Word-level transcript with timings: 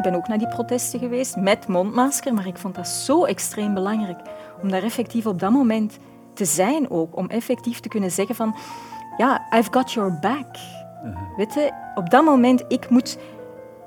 Ik 0.00 0.06
ben 0.06 0.14
ook 0.14 0.28
naar 0.28 0.38
die 0.38 0.48
protesten 0.48 0.98
geweest 0.98 1.36
met 1.36 1.66
mondmasker, 1.66 2.34
maar 2.34 2.46
ik 2.46 2.58
vond 2.58 2.74
dat 2.74 2.88
zo 2.88 3.24
extreem 3.24 3.74
belangrijk 3.74 4.20
om 4.62 4.70
daar 4.70 4.82
effectief 4.82 5.26
op 5.26 5.38
dat 5.38 5.50
moment 5.50 5.98
te 6.34 6.44
zijn 6.44 6.90
ook. 6.90 7.16
Om 7.16 7.28
effectief 7.28 7.80
te 7.80 7.88
kunnen 7.88 8.10
zeggen 8.10 8.34
van, 8.34 8.56
ja, 9.16 9.46
I've 9.54 9.72
got 9.72 9.92
your 9.92 10.18
back. 10.20 10.46
Weet 11.36 11.54
je, 11.54 11.72
op 11.94 12.10
dat 12.10 12.24
moment, 12.24 12.64
ik 12.68 12.90
moet 12.90 13.18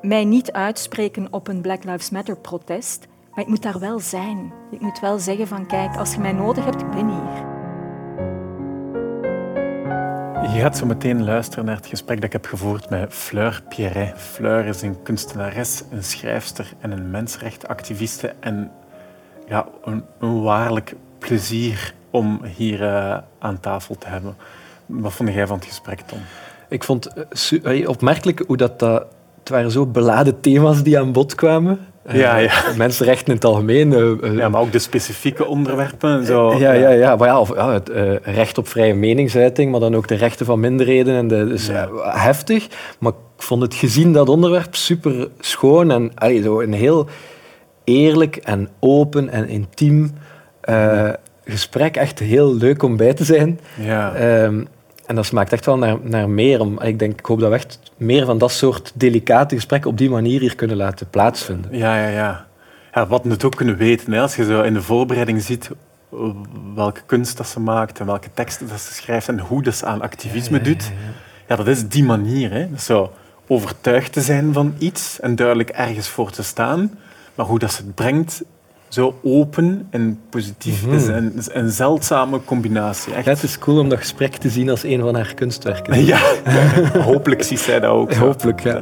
mij 0.02 0.26
niet 0.26 0.52
uitspreken 0.52 1.27
op 1.31 1.48
een 1.48 1.62
Black 1.62 1.84
Lives 1.84 2.09
Matter 2.09 2.38
protest, 2.38 3.07
maar 3.32 3.43
ik 3.43 3.50
moet 3.50 3.64
daar 3.64 3.80
wel 3.80 4.00
zijn. 4.00 4.54
Ik 4.71 4.82
moet 4.82 5.00
wel 5.00 5.20
zeggen 5.20 5.48
van, 5.48 5.66
kijk, 5.66 5.98
als 5.98 6.14
je 6.14 6.20
mij 6.20 6.34
nodig 6.34 6.66
hebt, 6.66 6.82
ik 6.82 6.91
ben 6.91 7.07
hier. 7.07 7.52
Je 10.54 10.59
gaat 10.59 10.77
zo 10.77 10.85
meteen 10.85 11.23
luisteren 11.23 11.65
naar 11.65 11.75
het 11.75 11.85
gesprek 11.85 12.15
dat 12.15 12.25
ik 12.25 12.31
heb 12.31 12.45
gevoerd 12.45 12.89
met 12.89 13.13
Fleur 13.13 13.63
Pierret. 13.70 14.13
Fleur 14.17 14.65
is 14.65 14.81
een 14.81 15.02
kunstenares, 15.03 15.84
een 15.91 16.03
schrijfster 16.03 16.73
en 16.80 16.91
een 16.91 17.11
mensenrechtenactiviste. 17.11 18.34
En 18.39 18.71
ja, 19.47 19.67
een, 19.84 20.03
een 20.20 20.41
waarlijk 20.41 20.95
plezier 21.17 21.94
om 22.09 22.44
hier 22.44 22.81
uh, 22.81 23.17
aan 23.39 23.59
tafel 23.59 23.95
te 23.97 24.08
hebben. 24.08 24.35
Wat 24.85 25.13
vond 25.13 25.34
jij 25.34 25.47
van 25.47 25.55
het 25.55 25.66
gesprek, 25.66 25.99
Tom? 25.99 26.20
Ik 26.70 26.83
vond 26.83 27.09
het 27.49 27.88
opmerkelijk 27.88 28.44
hoe 28.47 28.58
dat, 28.58 28.80
dat... 28.80 29.05
Het 29.39 29.49
waren 29.49 29.72
zo 29.72 29.85
beladen 29.85 30.39
thema's 30.39 30.83
die 30.83 30.99
aan 30.99 31.11
bod 31.11 31.35
kwamen. 31.35 31.80
Ja, 32.12 32.38
ja. 32.38 32.52
Mensenrechten 32.77 33.27
in 33.27 33.34
het 33.34 33.45
algemeen. 33.45 33.91
Uh, 33.91 34.38
ja, 34.38 34.49
maar 34.49 34.61
ook 34.61 34.71
de 34.71 34.80
specifieke 34.80 35.45
onderwerpen. 35.45 36.25
Zo. 36.25 36.57
Ja, 36.57 36.71
ja, 36.71 36.89
ja. 36.89 37.16
Maar 37.16 37.27
ja, 37.27 37.39
of, 37.39 37.55
ja 37.55 37.73
het 37.73 37.91
recht 38.23 38.57
op 38.57 38.67
vrije 38.67 38.94
meningsuiting, 38.94 39.71
maar 39.71 39.80
dan 39.80 39.95
ook 39.95 40.08
de 40.08 40.16
rechten 40.16 40.45
van 40.45 40.59
minderheden. 40.59 41.16
En 41.16 41.27
de, 41.27 41.47
dus, 41.47 41.67
ja. 41.67 41.89
heftig. 42.03 42.67
Maar 42.99 43.11
ik 43.11 43.44
vond 43.44 43.61
het 43.61 43.73
gezien 43.73 44.13
dat 44.13 44.30
onderwerp 44.30 44.75
super 44.75 45.27
schoon 45.39 45.91
en 45.91 46.11
allee, 46.16 46.41
zo 46.41 46.61
een 46.61 46.73
heel 46.73 47.08
eerlijk 47.83 48.35
en 48.35 48.69
open 48.80 49.30
en 49.30 49.47
intiem 49.47 50.11
uh, 50.69 51.09
gesprek. 51.45 51.95
Echt 51.95 52.19
heel 52.19 52.56
leuk 52.56 52.83
om 52.83 52.97
bij 52.97 53.13
te 53.13 53.23
zijn. 53.23 53.59
Ja. 53.81 54.44
Um, 54.44 54.67
en 55.14 55.19
dat 55.19 55.28
smaakt 55.28 55.53
echt 55.53 55.66
wel 55.66 55.78
naar, 55.78 55.97
naar 56.02 56.30
meer. 56.30 56.59
Om, 56.59 56.81
ik, 56.81 57.00
denk, 57.00 57.19
ik 57.19 57.25
hoop 57.25 57.39
dat 57.39 57.50
we 57.50 57.56
echt 57.56 57.80
meer 57.97 58.25
van 58.25 58.38
dat 58.38 58.52
soort 58.52 58.92
delicate 58.95 59.56
gesprekken 59.56 59.89
op 59.89 59.97
die 59.97 60.09
manier 60.09 60.39
hier 60.39 60.56
kunnen 60.56 60.78
laten 60.78 61.09
plaatsvinden. 61.09 61.78
Ja, 61.78 61.97
ja, 61.97 62.08
ja. 62.08 62.45
ja 62.94 63.08
wat 63.08 63.23
we 63.23 63.30
het 63.30 63.44
ook 63.44 63.56
kunnen 63.56 63.78
weten, 63.78 64.14
hè, 64.14 64.22
als 64.22 64.36
je 64.36 64.44
zo 64.44 64.61
in 64.61 64.73
de 64.73 64.81
voorbereiding 64.81 65.41
ziet 65.41 65.69
welke 66.75 67.02
kunst 67.06 67.38
dat 67.38 67.47
ze 67.47 67.59
maakt 67.59 68.00
en 68.00 68.06
welke 68.06 68.30
teksten 68.34 68.67
dat 68.67 68.80
ze 68.80 68.94
schrijft 68.94 69.28
en 69.28 69.39
hoe 69.39 69.64
dat 69.64 69.75
ze 69.75 69.86
aan 69.86 70.02
activisme 70.02 70.58
ja, 70.58 70.64
ja, 70.64 70.69
doet, 70.69 70.91
ja, 71.47 71.56
dat 71.56 71.67
is 71.67 71.88
die 71.88 72.03
manier. 72.03 72.52
Hè. 72.52 72.67
Zo 72.78 73.14
overtuigd 73.47 74.14
te 74.14 74.22
zijn 74.22 74.53
van 74.53 74.75
iets 74.78 75.19
en 75.19 75.36
duidelijk 75.36 75.69
ergens 75.69 76.08
voor 76.08 76.31
te 76.31 76.44
staan, 76.44 76.91
maar 77.36 77.45
hoe 77.45 77.59
dat 77.59 77.72
ze 77.72 77.81
het 77.81 77.95
brengt, 77.95 78.44
zo 78.94 79.16
open 79.23 79.88
en 79.89 80.19
positief. 80.30 80.86
Het 80.86 81.02
is 81.02 81.08
een, 81.08 81.41
een 81.52 81.69
zeldzame 81.69 82.44
combinatie. 82.44 83.13
Echt. 83.13 83.25
Ja, 83.25 83.31
het 83.31 83.44
is 83.44 83.59
cool 83.59 83.80
om 83.80 83.89
dat 83.89 84.00
gesprek 84.00 84.35
te 84.35 84.50
zien 84.50 84.69
als 84.69 84.83
een 84.83 85.00
van 85.00 85.16
haar 85.16 85.33
kunstwerken. 85.33 86.05
Ja, 86.13 86.19
hopelijk 87.00 87.44
ziet 87.44 87.59
zij 87.59 87.80
dat 87.80 87.91
ook. 87.91 88.11
zo. 88.13 88.19
Hopelijk, 88.19 88.59
ja. 88.59 88.77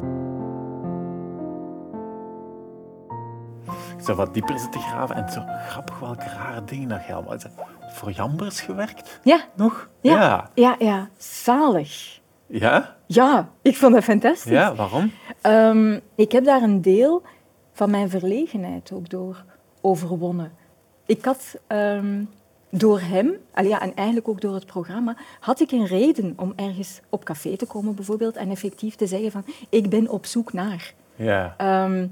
Ik 3.98 4.08
zou 4.08 4.18
wat 4.18 4.34
dieper 4.34 4.60
zitten 4.60 4.82
graven 4.82 5.16
en 5.16 5.32
zo 5.32 5.42
grappig 5.68 6.00
welke 6.00 6.24
rare 6.24 6.64
dingen 6.66 6.90
dat 6.90 7.06
je 7.08 7.14
allemaal... 7.14 7.38
Voor 7.94 8.12
Jambers 8.12 8.62
gewerkt? 8.62 9.20
Ja. 9.24 9.40
Nog? 9.56 9.90
Ja. 10.02 10.14
Ja. 10.14 10.50
Ja, 10.54 10.76
ja. 10.80 11.10
Zalig. 11.18 12.20
Ja? 12.48 12.96
Ja, 13.06 13.50
ik 13.62 13.78
vond 13.78 13.94
dat 13.94 14.04
fantastisch. 14.04 14.52
Ja, 14.52 14.76
waarom? 14.76 15.12
Ehm, 15.42 16.00
ik 16.16 16.32
heb 16.32 16.46
daar 16.46 16.62
een 16.62 16.82
deel 16.82 17.24
van 17.74 17.90
mijn 17.90 18.10
verlegenheid 18.10 18.92
ook 18.94 19.10
door 19.10 19.44
overwonnen. 19.82 20.52
Ik 21.06 21.26
had 21.26 21.60
ehm, 21.68 22.24
door 22.70 23.00
hem, 23.00 23.38
ja, 23.56 23.82
en 23.82 23.96
eigenlijk 23.96 24.28
ook 24.28 24.42
door 24.42 24.54
het 24.54 24.66
programma, 24.66 25.16
had 25.40 25.60
ik 25.60 25.72
een 25.72 25.86
reden 25.86 26.34
om 26.38 26.54
ergens 26.56 27.02
op 27.10 27.24
café 27.24 27.58
te 27.58 27.66
komen 27.66 27.96
bijvoorbeeld 27.96 28.36
en 28.36 28.50
effectief 28.50 28.96
te 28.96 29.08
zeggen 29.08 29.32
van 29.32 29.46
ik 29.70 29.90
ben 29.90 30.10
op 30.10 30.26
zoek 30.26 30.54
naar. 30.54 30.94
Ja. 31.16 31.54
Ehm, 31.58 32.08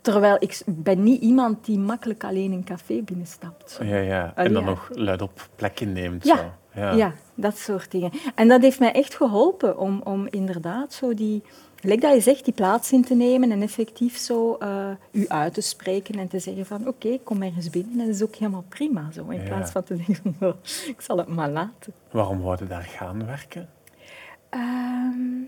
terwijl 0.00 0.36
ik 0.38 0.62
ben 0.66 1.02
niet 1.02 1.22
iemand 1.22 1.64
die 1.64 1.78
makkelijk 1.78 2.24
alleen 2.24 2.52
een 2.52 2.64
café 2.64 3.02
binnenstapt. 3.02 3.78
Ja, 3.82 3.96
ja. 3.96 4.32
En 4.34 4.52
dan 4.52 4.62
ja. 4.62 4.68
nog 4.68 4.88
luid 4.92 5.22
op 5.22 5.48
plek 5.56 5.80
inneemt. 5.80 6.24
Ja. 6.24 6.36
Zo. 6.36 6.42
Ja. 6.80 6.92
Ja. 6.92 7.12
dat 7.34 7.58
soort 7.58 7.90
dingen. 7.90 8.10
En 8.34 8.48
dat 8.48 8.62
heeft 8.62 8.78
mij 8.78 8.92
echt 8.92 9.14
geholpen 9.14 9.78
om, 9.78 10.00
om 10.04 10.26
inderdaad 10.30 10.92
zo 10.92 11.14
die, 11.14 11.42
gelijk 11.84 12.00
dat 12.00 12.14
je 12.14 12.20
zegt, 12.20 12.44
die 12.44 12.54
plaats 12.54 12.92
in 12.92 13.04
te 13.04 13.14
nemen 13.14 13.50
en 13.50 13.62
effectief 13.62 14.16
zo 14.16 14.54
eh, 14.54 14.90
u 15.10 15.28
uit 15.28 15.54
te 15.54 15.60
spreken 15.60 16.18
en 16.18 16.28
te 16.28 16.38
zeggen 16.38 16.66
van 16.66 16.88
oké, 16.88 17.08
ik 17.08 17.24
kom 17.24 17.42
ergens 17.42 17.70
binnen 17.70 17.92
en 18.00 18.06
dat 18.06 18.14
is 18.14 18.22
ook 18.22 18.34
helemaal 18.34 18.64
prima. 18.68 19.10
Zo, 19.10 19.28
in 19.28 19.40
Ja. 19.40 19.46
plaats 19.46 19.70
van 19.70 19.82
te 19.84 19.96
denken 19.96 20.36
ik 20.94 21.00
zal 21.00 21.16
het 21.18 21.28
maar 21.28 21.50
laten. 21.50 21.92
Waarom 22.10 22.40
wou 22.40 22.56
je 22.58 22.66
daar 22.66 22.82
gaan 22.82 23.26
werken? 23.26 23.68
Ehm 24.50 25.42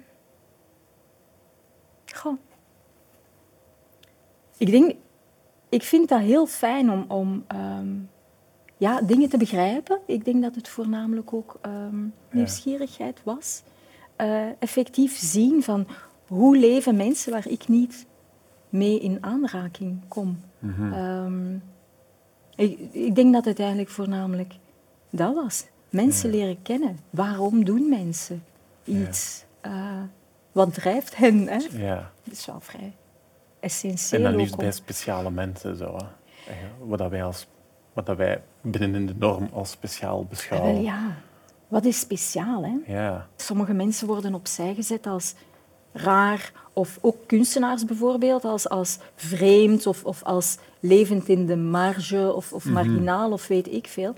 goh. 2.15 2.39
Ik 4.57 4.71
denk, 4.71 4.95
ik 5.69 5.83
vind 5.83 6.09
dat 6.09 6.21
heel 6.21 6.47
fijn 6.47 6.91
om, 6.91 7.05
om 7.09 7.45
ehm, 7.47 7.89
ja, 8.77 9.01
dingen 9.01 9.29
te 9.29 9.37
begrijpen. 9.37 9.99
Ik 10.07 10.25
denk 10.25 10.43
dat 10.43 10.55
het 10.55 10.69
voornamelijk 10.69 11.33
ook 11.33 11.59
ehm, 11.63 12.05
nieuwsgierigheid 12.31 13.21
was. 13.25 13.63
Eh, 14.17 14.47
effectief 14.59 15.17
zien 15.19 15.63
van 15.63 15.87
hoe 16.27 16.57
leven 16.59 16.97
mensen 16.97 17.33
waar 17.33 17.49
ik 17.49 17.69
niet 17.69 18.07
mee 18.69 19.01
in 19.01 19.19
aanraking 19.21 20.01
kom. 20.09 20.41
Mhm. 20.59 20.93
Ehm, 20.93 21.55
ik, 22.57 22.79
ik 22.93 23.15
denk 23.15 23.33
dat 23.33 23.45
het 23.45 23.59
eigenlijk 23.59 23.91
voornamelijk 23.91 24.55
dat 25.11 25.35
was. 25.35 25.67
Mensen 25.91 26.31
leren 26.31 26.63
kennen. 26.63 26.99
Waarom 27.11 27.65
doen 27.65 27.89
mensen 27.89 28.45
iets? 28.85 29.45
Eh, 29.61 30.01
wat 30.53 30.75
drijft 30.75 31.17
hen? 31.17 31.49
Hè? 31.49 31.59
Ja. 31.71 32.11
Dat 32.25 32.33
is 32.35 32.47
wel 32.47 32.61
vrij 32.61 32.81
En 32.83 32.93
essentieel. 33.61 34.23
dan 34.23 34.33
ook 34.33 34.39
liefst 34.39 34.57
bij 34.57 34.73
speciale 34.73 35.31
mensen. 35.31 35.77
Zo, 35.77 35.97
hè. 35.97 36.05
Eh, 36.53 36.57
Wat, 36.81 36.99
dat 36.99 37.11
wij 37.11 37.25
als, 37.25 37.47
wat 37.93 38.07
dat 38.07 38.17
wij 38.17 38.43
binnen 38.61 39.07
de 39.07 39.15
norm 39.19 39.49
als 39.53 39.71
speciaal 39.71 40.25
beschouwen. 40.25 40.73
wel 40.73 40.83
ja. 40.83 41.15
Wat 41.69 41.85
is 41.85 41.99
speciaal? 42.01 42.65
Hè? 42.65 42.93
Ja. 42.93 43.27
Sommige 43.37 43.73
mensen 43.73 44.07
worden 44.07 44.35
opzij 44.35 44.75
gezet 44.75 45.07
als 45.07 45.35
raar, 45.97 46.53
of 46.73 46.99
ook 47.01 47.17
kunstenaars 47.27 47.85
bijvoorbeeld, 47.85 48.45
als, 48.45 48.69
als 48.69 48.99
vreemd 49.15 49.87
of, 49.87 50.05
of 50.05 50.23
als 50.23 50.57
levend 50.81 51.29
in 51.29 51.47
de 51.47 51.57
marge 51.57 52.33
of, 52.35 52.53
of 52.53 52.65
marginaal 52.65 53.33
of 53.33 53.47
weet 53.47 53.73
ik 53.73 53.87
veel. 53.87 54.15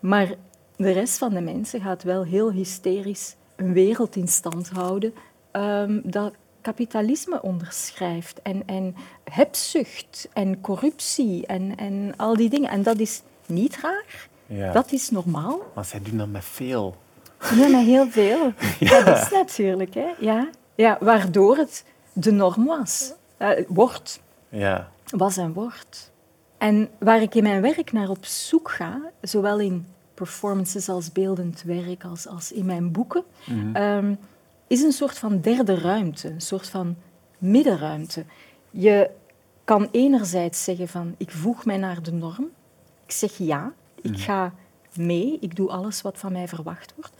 Maar 0.00 0.34
de 0.76 0.90
rest 0.90 1.18
van 1.18 1.34
de 1.34 1.40
mensen 1.40 1.80
gaat 1.80 2.02
wel 2.02 2.24
heel 2.24 2.52
hysterisch 2.52 3.36
een 3.56 3.72
wereld 3.72 4.16
in 4.16 4.28
stand 4.28 4.68
houden 4.68 5.14
ehm, 5.50 6.00
dat 6.04 6.32
kapitalisme 6.60 7.42
onderschrijft 7.42 8.42
en, 8.42 8.62
en 8.66 8.96
hebzucht 9.24 10.28
en 10.32 10.60
corruptie 10.60 11.46
en, 11.46 11.76
en 11.76 12.14
al 12.16 12.36
die 12.36 12.48
dingen. 12.48 12.70
En 12.70 12.82
dat 12.82 12.98
is 12.98 13.22
niet 13.46 13.78
raar, 13.80 14.28
ja. 14.46 14.72
dat 14.72 14.92
is 14.92 15.10
normaal. 15.10 15.60
Maar 15.74 15.84
zij 15.84 16.00
doen 16.02 16.16
dat 16.16 16.28
met 16.28 16.44
veel. 16.44 16.96
Ja, 17.56 17.68
met 17.68 17.84
heel 17.84 18.08
veel. 18.08 18.52
Dat 19.04 19.06
is 19.06 19.30
natuurlijk, 19.30 19.94
hè. 19.94 20.14
Ja. 20.18 20.48
Ja, 20.78 20.96
waardoor 21.00 21.56
het 21.56 21.84
de 22.12 22.30
norm 22.30 22.64
was. 22.64 23.12
Eh, 23.36 23.50
wordt, 23.68 24.20
Ja. 24.48 24.88
was 25.10 25.36
en 25.36 25.52
wordt. 25.52 26.10
En 26.58 26.88
waar 26.98 27.22
ik 27.22 27.34
in 27.34 27.42
mijn 27.42 27.62
werk 27.62 27.92
naar 27.92 28.08
op 28.08 28.24
zoek 28.24 28.70
ga, 28.70 29.00
zowel 29.20 29.58
in 29.60 29.86
performances 30.14 30.88
als 30.88 31.12
beeldend 31.12 31.62
werk, 31.62 32.04
als, 32.04 32.26
als 32.26 32.52
in 32.52 32.64
mijn 32.66 32.92
boeken, 32.92 33.24
ehm, 33.72 34.14
is 34.66 34.82
een 34.82 34.92
soort 34.92 35.18
van 35.18 35.40
derde 35.40 35.74
ruimte, 35.74 36.28
een 36.30 36.40
soort 36.40 36.68
van 36.68 36.96
middenruimte. 37.38 38.24
Je 38.70 39.10
kan 39.64 39.88
enerzijds 39.92 40.64
zeggen 40.64 40.88
van, 40.88 41.14
ik 41.16 41.30
voeg 41.30 41.64
mij 41.64 41.76
naar 41.76 42.02
de 42.02 42.12
norm. 42.12 42.48
Ik 43.04 43.12
zeg 43.12 43.36
ja, 43.36 43.72
ik 44.02 44.18
ga 44.18 44.52
mee, 44.94 45.38
ik 45.40 45.56
doe 45.56 45.70
alles 45.70 46.02
wat 46.02 46.18
van 46.18 46.32
mij 46.32 46.48
verwacht 46.48 46.92
wordt. 46.96 47.12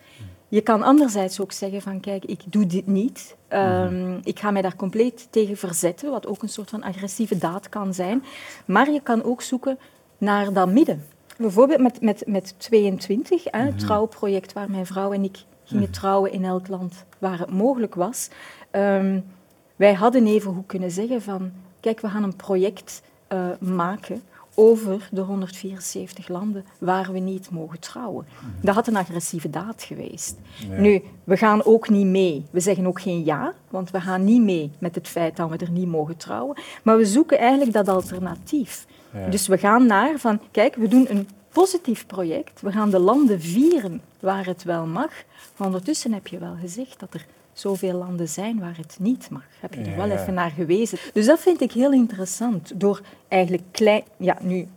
Je 0.49 0.61
kan 0.61 0.83
anderzijds 0.83 1.41
ook 1.41 1.53
zeggen 1.53 1.83
van, 1.83 2.00
kijk, 2.00 2.25
ik 2.25 2.41
doe 2.47 2.67
dit 2.67 2.87
niet. 2.87 3.37
Ehm, 3.49 4.19
Ik 4.23 4.39
ga 4.39 4.50
mij 4.50 4.62
daar 4.62 4.77
compleet 4.77 5.29
tegen 5.31 5.56
verzetten, 5.56 6.11
wat 6.11 6.27
ook 6.27 6.43
een 6.43 6.49
soort 6.49 6.71
van 6.71 6.83
agressieve 6.83 7.39
daad 7.39 7.69
kan 7.69 7.95
zijn. 7.95 8.25
Maar 8.65 8.91
je 8.91 9.00
kan 9.00 9.23
ook 9.23 9.43
zoeken 9.43 9.79
naar 10.19 10.53
dat 10.53 10.69
midden. 10.69 11.05
Bijvoorbeeld 11.37 11.81
met, 11.81 12.00
met, 12.00 12.23
met 12.27 12.55
22, 12.56 13.45
hè, 13.45 13.61
het 13.61 13.79
trouwproject 13.79 14.53
waar 14.53 14.71
mijn 14.71 14.87
vrouw 14.87 15.12
en 15.12 15.25
ik 15.25 15.45
gingen 15.65 15.91
trouwen 15.91 16.33
in 16.33 16.45
elk 16.45 16.69
land 16.69 17.05
waar 17.19 17.39
het 17.39 17.50
mogelijk 17.50 17.95
was. 17.95 18.29
Ehm, 18.71 19.21
wij 19.77 19.95
hadden 19.95 20.27
even 20.27 20.53
hoe 20.53 20.65
kunnen 20.67 20.91
zeggen 20.91 21.23
van, 21.23 21.53
kijk, 21.81 22.00
we 22.00 22.09
gaan 22.09 22.23
een 22.23 22.37
project 22.37 23.03
eh, 23.27 23.49
maken 23.61 24.23
over 24.59 25.09
de 25.11 25.21
174 25.21 26.29
landen 26.29 26.65
waar 26.79 27.13
we 27.13 27.19
niet 27.19 27.51
mogen 27.51 27.81
trouwen. 27.81 28.27
Dat 28.63 28.75
had 28.75 28.87
een 28.87 28.97
agressieve 28.97 29.51
daad 29.51 29.83
geweest. 29.83 30.37
Nu, 30.79 31.03
we 31.25 31.37
gaan 31.37 31.65
ook 31.65 31.89
niet 31.89 32.07
mee. 32.07 32.45
We 32.51 32.61
zeggen 32.61 32.87
ook 32.87 33.01
geen 33.01 33.25
ja, 33.25 33.55
want 33.71 33.91
we 33.91 34.01
gaan 34.01 34.25
niet 34.25 34.43
mee 34.43 34.71
met 34.79 34.95
het 34.95 35.09
feit 35.09 35.37
dat 35.37 35.51
we 35.51 35.57
er 35.57 35.71
niet 35.71 35.87
mogen 35.87 36.17
trouwen. 36.17 36.57
Maar 36.83 36.97
we 36.97 37.05
zoeken 37.05 37.39
eigenlijk 37.39 37.73
dat 37.73 37.89
alternatief. 37.89 38.87
Dus 39.31 39.47
we 39.47 39.59
gaan 39.59 39.87
naar 39.87 40.19
van, 40.19 40.41
kijk, 40.51 40.75
we 40.75 40.89
doen 40.89 41.07
een 41.09 41.29
positief 41.53 42.07
project. 42.07 42.61
We 42.61 42.73
gaan 42.73 42.91
de 42.91 42.99
landen 42.99 43.41
vieren 43.41 44.01
waar 44.21 44.47
het 44.47 44.63
wel 44.63 44.87
mag. 44.87 45.11
Maar 45.57 45.67
ondertussen 45.67 46.13
heb 46.13 46.27
je 46.27 46.39
wel 46.39 46.57
gezegd 46.61 47.01
dat 47.01 47.15
er 47.15 47.27
zoveel 47.61 47.93
landen 47.93 48.29
zijn 48.29 48.61
waar 48.61 48.77
het 48.77 48.97
niet 49.01 49.31
mag. 49.31 49.43
Heb 49.61 49.75
je 49.75 49.81
er 49.81 49.97
wel 49.97 50.11
even 50.11 50.35
naar 50.35 50.51
gewezen. 50.51 50.99
Dus 51.13 51.27
dat 51.27 51.41
vind 51.41 51.61
ik 51.61 51.73
heel 51.73 51.93
interessant. 51.93 52.81
Door 52.81 53.01
eigenlijk 53.29 53.63
klein... 53.71 54.03
Ja, 54.17 54.37
nu... 54.41 54.69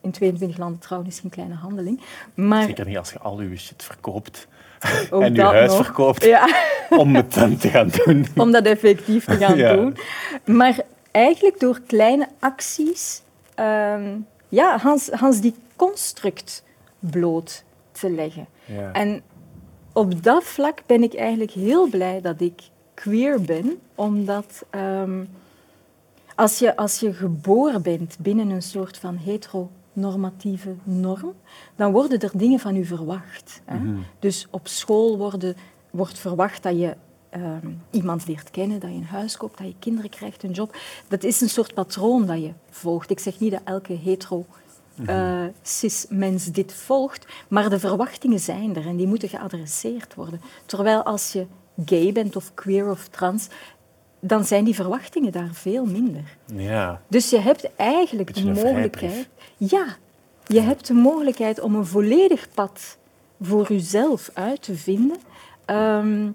In 0.00 0.10
22 0.10 0.58
landen 0.58 0.80
trouwen 0.80 1.08
is 1.08 1.20
geen 1.20 1.30
kleine 1.30 1.54
handeling. 1.54 2.00
Maar... 2.34 2.64
Zeker 2.64 2.86
niet 2.86 2.98
als 2.98 3.12
je 3.12 3.18
al 3.18 3.42
je 3.42 3.56
shit 3.56 3.82
verkoopt. 3.82 4.48
en 5.10 5.34
je 5.34 5.42
huis 5.42 5.74
verkoopt. 5.74 6.24
Ja. 6.24 6.48
Om 6.90 7.14
het 7.14 7.34
dan 7.34 7.56
te 7.56 7.68
gaan 7.68 7.90
doen. 8.04 8.26
Om 8.42 8.52
dat 8.52 8.64
effectief 8.64 9.24
te 9.24 9.36
gaan 9.36 9.76
doen. 9.76 9.96
Maar 10.44 10.80
eigenlijk 11.10 11.60
door 11.60 11.80
kleine 11.86 12.28
acties... 12.38 13.22
Um, 13.60 14.26
ja, 14.48 14.78
Hans, 14.78 15.08
Hans 15.10 15.40
die 15.40 15.54
construct 15.76 16.64
bloot 16.98 17.64
te 17.92 18.10
leggen. 18.10 18.46
Ja. 18.64 18.92
En 18.92 19.22
op 19.98 20.22
dat 20.22 20.44
vlak 20.44 20.82
ben 20.86 21.02
ik 21.02 21.14
eigenlijk 21.14 21.50
heel 21.50 21.88
blij 21.88 22.20
dat 22.20 22.40
ik 22.40 22.62
queer 22.94 23.40
ben, 23.40 23.78
omdat 23.94 24.64
um, 24.70 25.28
als, 26.34 26.58
je, 26.58 26.76
als 26.76 27.00
je 27.00 27.12
geboren 27.12 27.82
bent 27.82 28.16
binnen 28.20 28.50
een 28.50 28.62
soort 28.62 28.98
van 28.98 29.16
heteronormatieve 29.16 30.74
norm, 30.84 31.34
dan 31.76 31.92
worden 31.92 32.20
er 32.20 32.30
dingen 32.34 32.58
van 32.58 32.76
u 32.76 32.84
verwacht. 32.84 33.60
Hè? 33.64 33.76
Mm 33.76 33.86
-hmm. 33.86 34.04
Dus 34.18 34.46
op 34.50 34.68
school 34.68 35.18
worden, 35.18 35.56
wordt 35.90 36.18
verwacht 36.18 36.62
dat 36.62 36.78
je 36.78 36.96
um, 37.34 37.82
iemand 37.90 38.26
leert 38.26 38.50
kennen, 38.50 38.80
dat 38.80 38.90
je 38.90 38.96
een 38.96 39.04
huis 39.04 39.36
koopt, 39.36 39.58
dat 39.58 39.66
je 39.66 39.74
kinderen 39.78 40.10
krijgt, 40.10 40.42
een 40.42 40.50
job. 40.50 40.76
Dat 41.08 41.24
is 41.24 41.40
een 41.40 41.48
soort 41.48 41.74
patroon 41.74 42.26
dat 42.26 42.42
je 42.42 42.52
volgt. 42.70 43.10
Ik 43.10 43.18
zeg 43.18 43.40
niet 43.40 43.50
dat 43.50 43.60
elke 43.64 43.92
hetero 43.92 44.46
uh, 45.06 45.44
cis-mens 45.62 46.44
dit 46.44 46.72
volgt, 46.72 47.26
maar 47.48 47.70
de 47.70 47.78
verwachtingen 47.78 48.40
zijn 48.40 48.76
er 48.76 48.86
en 48.86 48.96
die 48.96 49.06
moeten 49.06 49.28
geadresseerd 49.28 50.14
worden. 50.14 50.40
Terwijl 50.66 51.02
als 51.02 51.32
je 51.32 51.46
gay 51.84 52.12
bent 52.12 52.36
of 52.36 52.54
queer 52.54 52.90
of 52.90 53.08
trans, 53.08 53.48
dan 54.20 54.44
zijn 54.44 54.64
die 54.64 54.74
verwachtingen 54.74 55.32
daar 55.32 55.50
veel 55.52 55.84
minder. 55.84 56.36
Ja. 56.46 57.00
Dus 57.08 57.30
je 57.30 57.38
hebt 57.38 57.76
eigenlijk 57.76 58.34
de 58.34 58.44
mogelijkheid... 58.44 59.28
Ja, 59.56 59.86
je 60.46 60.60
hebt 60.60 60.86
de 60.86 60.94
mogelijkheid 60.94 61.60
om 61.60 61.74
een 61.74 61.86
volledig 61.86 62.48
pad 62.54 62.98
voor 63.40 63.72
jezelf 63.72 64.30
uit 64.34 64.62
te 64.62 64.74
vinden... 64.74 65.16
Um, 65.66 66.34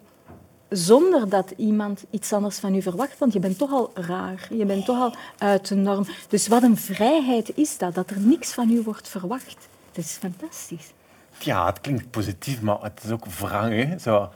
zonder 0.74 1.30
dat 1.30 1.54
iemand 1.58 2.04
iets 2.10 2.34
anders 2.34 2.60
van 2.60 2.76
u 2.76 2.82
verwacht, 2.82 3.18
want 3.18 3.34
je 3.34 3.40
bent 3.40 3.58
toch 3.58 3.72
al 3.72 3.92
raar, 3.94 4.48
je 4.50 4.66
bent 4.66 4.86
toch 4.86 5.00
al 5.00 5.16
uit 5.38 5.68
de 5.68 5.76
norm. 5.76 6.06
Dus 6.28 6.48
wat 6.48 6.64
een 6.64 6.78
vrijheid 6.78 7.58
is 7.58 7.78
dat, 7.78 7.96
dat 7.96 8.10
er 8.10 8.20
niks 8.20 8.54
van 8.54 8.70
u 8.70 8.82
wordt 8.82 9.08
verwacht. 9.08 9.68
Dat 9.92 10.04
is 10.04 10.12
fantastisch. 10.12 10.94
Ja, 11.40 11.66
het 11.66 11.82
klinkt 11.82 12.10
positief, 12.10 12.62
maar 12.62 12.78
het 12.82 13.02
is 13.04 13.12
ook 13.12 13.26
wrang. 13.26 14.02
Zo, 14.02 14.30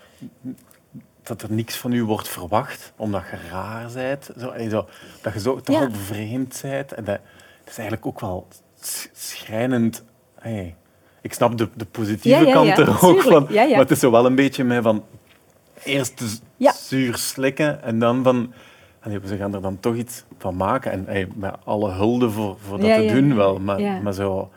dat 1.23 1.41
er 1.41 1.51
niks 1.51 1.75
van 1.75 1.91
u 1.91 2.03
wordt 2.03 2.27
verwacht, 2.27 2.93
omdat 2.95 3.23
je 3.31 3.37
raar 3.49 3.91
bent. 3.93 4.29
Zo, 4.39 4.53
zo 4.69 4.85
dat 5.21 5.33
je 5.33 5.39
zo, 5.39 5.61
toch 5.61 5.79
ja. 5.79 5.91
vreemd 5.91 6.59
bent. 6.61 6.91
En 6.91 7.03
dat, 7.03 7.19
dat, 7.59 7.69
is 7.69 7.77
eigenlijk 7.77 8.05
ook 8.05 8.19
wel 8.19 8.47
schrijnend. 9.13 10.03
Hey, 10.39 10.75
ik 11.21 11.33
snap 11.33 11.57
de, 11.57 11.69
de 11.75 11.85
positieve 11.85 12.39
ja, 12.39 12.47
ja, 12.47 12.53
kant 12.53 12.77
er 12.77 13.05
ook 13.05 13.21
van. 13.21 13.47
Maar 13.53 13.77
het 13.77 13.91
is 13.91 13.99
zo 13.99 14.11
wel 14.11 14.25
een 14.25 14.35
beetje 14.35 14.63
mee 14.63 14.81
van 14.81 15.03
eerst 15.87 16.41
ja. 16.57 16.71
zuur 16.71 17.17
slikken 17.17 17.83
en 17.83 17.99
dan 17.99 18.23
van... 18.23 18.53
we 19.01 19.37
gaan 19.37 19.53
er 19.53 19.61
dan 19.61 19.79
toch 19.79 19.95
iets 19.95 20.23
van 20.37 20.55
maken. 20.55 20.91
En 20.91 21.05
hey, 21.05 21.27
met 21.35 21.55
alle 21.63 21.91
hulde 21.91 22.29
voor, 22.29 22.57
voor 22.59 22.79
dat 22.79 22.95
te 22.95 23.13
doen 23.13 23.35
wel. 23.35 23.59
Maar, 23.59 24.01
maar 24.01 24.13
zo... 24.13 24.49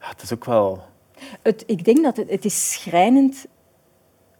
Ja, 0.00 0.08
het 0.08 0.22
is 0.22 0.32
ook 0.32 0.44
wel... 0.44 0.82
Het, 1.42 1.64
ik 1.66 1.84
denk 1.84 2.02
dat 2.02 2.16
het, 2.16 2.30
het 2.30 2.44
is 2.44 2.72
schrijnend 2.72 3.46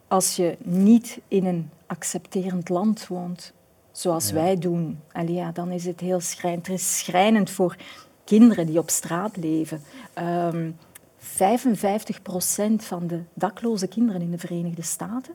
als 0.08 0.36
je 0.36 0.56
niet 0.62 1.20
in 1.28 1.46
een 1.46 1.70
accepterend 1.86 2.68
land 2.68 3.06
woont, 3.06 3.52
zoals 3.92 4.30
wij 4.30 4.58
doen. 4.58 5.00
Allee, 5.12 5.34
ja, 5.34 5.52
dan 5.52 5.70
is 5.70 5.84
het 5.84 6.00
heel 6.00 6.20
schrijnend. 6.20 6.66
Het 6.66 6.76
is 6.76 6.98
schrijnend 6.98 7.50
voor 7.50 7.76
kinderen 8.24 8.66
die 8.66 8.78
op 8.78 8.90
straat 8.90 9.36
leven. 9.36 9.82
Um, 10.18 10.24
ehm, 10.24 10.70
55 11.18 12.22
procent 12.22 12.84
van 12.84 13.06
de 13.06 13.22
dakloze 13.34 13.86
kinderen 13.86 14.20
in 14.20 14.30
de 14.30 14.38
Verenigde 14.38 14.82
Staten 14.82 15.34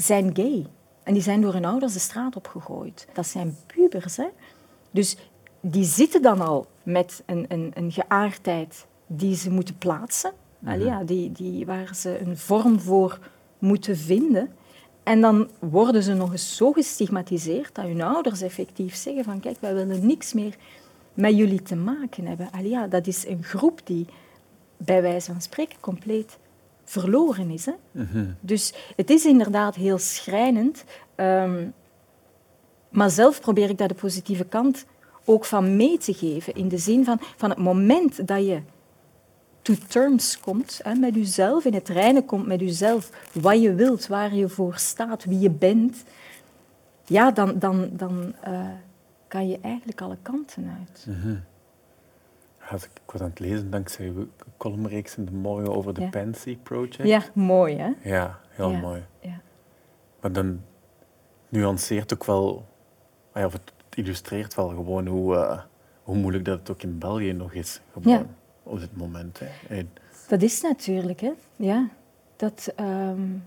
zijn 0.00 0.36
gay. 0.36 0.66
En 1.02 1.12
die 1.12 1.22
zijn 1.22 1.40
door 1.40 1.52
hun 1.52 1.64
ouders 1.64 1.92
de 1.92 1.98
straat 1.98 2.36
opgegooid. 2.36 3.06
Dat 3.12 3.26
zijn 3.26 3.56
pubers. 3.66 4.16
Hè? 4.16 4.26
Dus 4.90 5.16
die 5.60 5.84
zitten 5.84 6.22
dan 6.22 6.40
al 6.40 6.66
met 6.82 7.22
een, 7.26 7.44
een, 7.48 7.70
een 7.74 7.92
geaardheid 7.92 8.86
die 9.06 9.36
ze 9.36 9.50
moeten 9.50 9.78
plaatsen. 9.78 10.32
Ja, 10.78 11.04
die, 11.04 11.32
die, 11.32 11.66
waar 11.66 11.94
ze 11.94 12.20
een 12.20 12.36
vorm 12.36 12.80
voor 12.80 13.18
moeten 13.58 13.96
vinden. 13.96 14.52
En 15.02 15.20
dan 15.20 15.48
worden 15.58 16.02
ze 16.02 16.14
nog 16.14 16.32
eens 16.32 16.56
zo 16.56 16.72
gestigmatiseerd 16.72 17.74
dat 17.74 17.84
hun 17.84 18.02
ouders 18.02 18.40
effectief 18.40 18.94
zeggen 18.94 19.24
van 19.24 19.40
kijk, 19.40 19.56
wij 19.60 19.74
willen 19.74 20.06
niks 20.06 20.32
meer 20.32 20.56
met 21.14 21.36
jullie 21.36 21.62
te 21.62 21.76
maken 21.76 22.26
hebben. 22.26 22.48
Allee, 22.50 22.70
ja, 22.70 22.86
dat 22.86 23.06
is 23.06 23.26
een 23.26 23.42
groep 23.42 23.80
die 23.84 24.06
bij 24.76 25.02
wijze 25.02 25.32
van 25.32 25.40
spreken 25.40 25.80
compleet 25.80 26.38
verloren 26.88 27.50
is. 27.50 27.66
Hè? 27.66 27.72
Mhm. 27.90 28.24
Dus 28.40 28.74
het 28.96 29.10
is 29.10 29.24
inderdaad 29.24 29.74
heel 29.74 29.98
schrijnend. 29.98 30.84
Um, 31.16 31.72
maar 32.88 33.10
zelf 33.10 33.40
probeer 33.40 33.70
ik 33.70 33.78
daar 33.78 33.88
de 33.88 33.94
positieve 33.94 34.44
kant 34.44 34.84
ook 35.24 35.44
van 35.44 35.76
mee 35.76 35.98
te 35.98 36.14
geven. 36.14 36.54
In 36.54 36.68
de 36.68 36.78
zin 36.78 37.04
van, 37.04 37.18
van 37.36 37.50
het 37.50 37.58
moment 37.58 38.26
dat 38.26 38.46
je 38.46 38.60
to 39.62 39.74
terms 39.88 40.40
komt 40.40 40.80
hè, 40.82 40.94
met 40.94 41.14
jezelf, 41.14 41.64
in 41.64 41.74
het 41.74 41.88
reinen 41.88 42.24
komt 42.24 42.46
met 42.46 42.60
jezelf, 42.60 43.10
wat 43.32 43.62
je 43.62 43.74
wilt, 43.74 44.06
waar 44.06 44.34
je 44.34 44.48
voor 44.48 44.74
staat, 44.76 45.24
wie 45.24 45.38
je 45.38 45.50
bent, 45.50 46.04
ja, 47.04 47.30
dan, 47.30 47.58
dan, 47.58 47.90
dan 47.92 48.34
uh, 48.48 48.60
kan 49.28 49.48
je 49.48 49.58
eigenlijk 49.62 50.00
alle 50.00 50.16
kanten 50.22 50.76
uit. 50.78 51.06
Mhm 52.68 52.84
ik 52.84 53.12
was 53.12 53.20
aan 53.20 53.28
het 53.28 53.38
lezen 53.38 53.70
dankzij 53.70 54.06
uw 54.06 54.26
columnreeks 54.56 55.16
in 55.16 55.24
de 55.24 55.32
morgen 55.32 55.74
over 55.74 55.94
de 55.94 56.00
ja. 56.00 56.08
Pansy 56.08 56.56
Project. 56.56 56.96
Ja, 56.96 57.22
mooi 57.34 57.76
hè? 57.76 57.92
Ja, 58.02 58.38
heel 58.48 58.72
mooi. 58.72 59.04
Ja. 59.20 59.40
Maar 60.20 60.32
dan 60.32 60.60
nuanceert 61.48 62.12
ook 62.12 62.24
wel, 62.24 62.66
ah 63.32 63.44
of 63.44 63.52
het 63.52 63.72
illustreert 63.94 64.54
wel 64.54 64.68
gewoon 64.68 65.06
hoe, 65.06 65.34
uh, 65.34 65.60
hoe 66.02 66.16
moeilijk 66.16 66.44
dat 66.44 66.58
het 66.58 66.70
ook 66.70 66.82
in 66.82 66.98
België 66.98 67.32
nog 67.32 67.52
is, 67.52 67.80
gewoon, 67.92 68.26
op 68.62 68.80
dit 68.80 68.96
moment. 68.96 69.40
Hè. 69.66 69.86
Dat 70.28 70.42
is 70.42 70.60
natuurlijk, 70.60 71.20
hè. 71.20 71.32
Ja. 71.56 71.88
Dat, 72.36 72.72
um, 72.80 73.44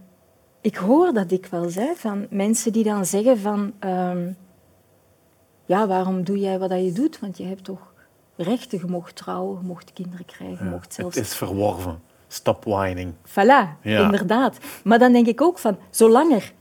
ik 0.62 0.76
hoor 0.76 1.14
dat 1.14 1.30
dikwijls, 1.30 1.76
hè, 1.76 1.94
van 1.96 2.28
mensen 2.30 2.72
die 2.72 2.84
dan 2.84 3.06
zeggen 3.06 3.40
van... 3.40 3.74
Um, 3.80 4.36
ja, 5.66 5.88
waarom 5.88 6.24
doe 6.24 6.40
jij 6.40 6.60
wat 6.60 6.72
je 6.72 6.92
doet? 6.92 7.20
Want 7.20 7.38
je 7.38 7.44
hebt 7.44 7.64
toch 7.64 7.91
rechten. 8.44 8.80
Je 8.80 8.86
mocht 8.88 9.16
trouwen, 9.16 9.60
je 9.62 9.68
mocht 9.68 9.94
kinderen 9.94 10.26
krijgen, 10.26 10.66
je 10.66 10.72
mocht 10.72 10.94
zelfs... 10.94 11.16
Het 11.16 11.26
is 11.26 11.36
verworven. 11.36 12.02
Stop 12.28 12.64
whining. 12.64 13.14
Voilà, 13.28 13.82
inderdaad. 13.82 14.58
Maar 14.84 15.00
dan 15.00 15.12
denk 15.12 15.28
ik 15.28 15.42
ook 15.42 15.60
van, 15.60 15.78
zolang 15.90 16.34
er 16.34 16.52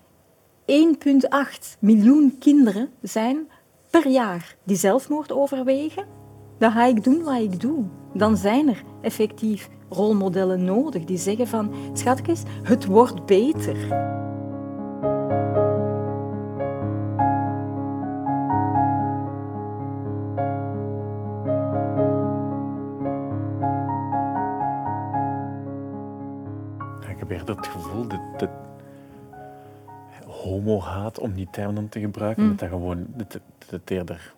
1,8 0.71 1.79
miljoen 1.79 2.37
kinderen 2.39 2.89
zijn 3.03 3.49
per 3.91 4.09
jaar 4.09 4.57
die 4.65 4.77
zelfmoord 4.77 5.33
overwegen, 5.33 6.05
dan 6.59 6.73
ga 6.73 6.85
ik 6.85 7.05
doen 7.05 7.23
wat 7.23 7.41
ik 7.41 7.61
doe. 7.61 7.85
Dan 8.15 8.37
zijn 8.37 8.69
er 8.69 8.83
effectief 9.01 9.69
rolmodellen 9.89 10.65
nodig 10.65 11.05
die 11.05 11.19
zeggen 11.19 11.47
van, 11.47 11.75
schatjes, 11.93 12.43
het 12.63 12.85
wordt 12.85 13.27
beter. 13.27 13.77
Homo-haat, 30.81 31.19
om 31.19 31.35
die 31.35 31.49
term 31.51 31.75
dan 31.75 31.89
te 31.89 32.01
gebruiken, 32.01 32.43
mm. 32.43 32.49
dat, 32.49 32.59
dat 32.59 32.69
gewoon 32.69 33.07
dat, 33.09 33.33
dat 33.59 33.71
het 33.71 33.91
eerder 33.91 34.35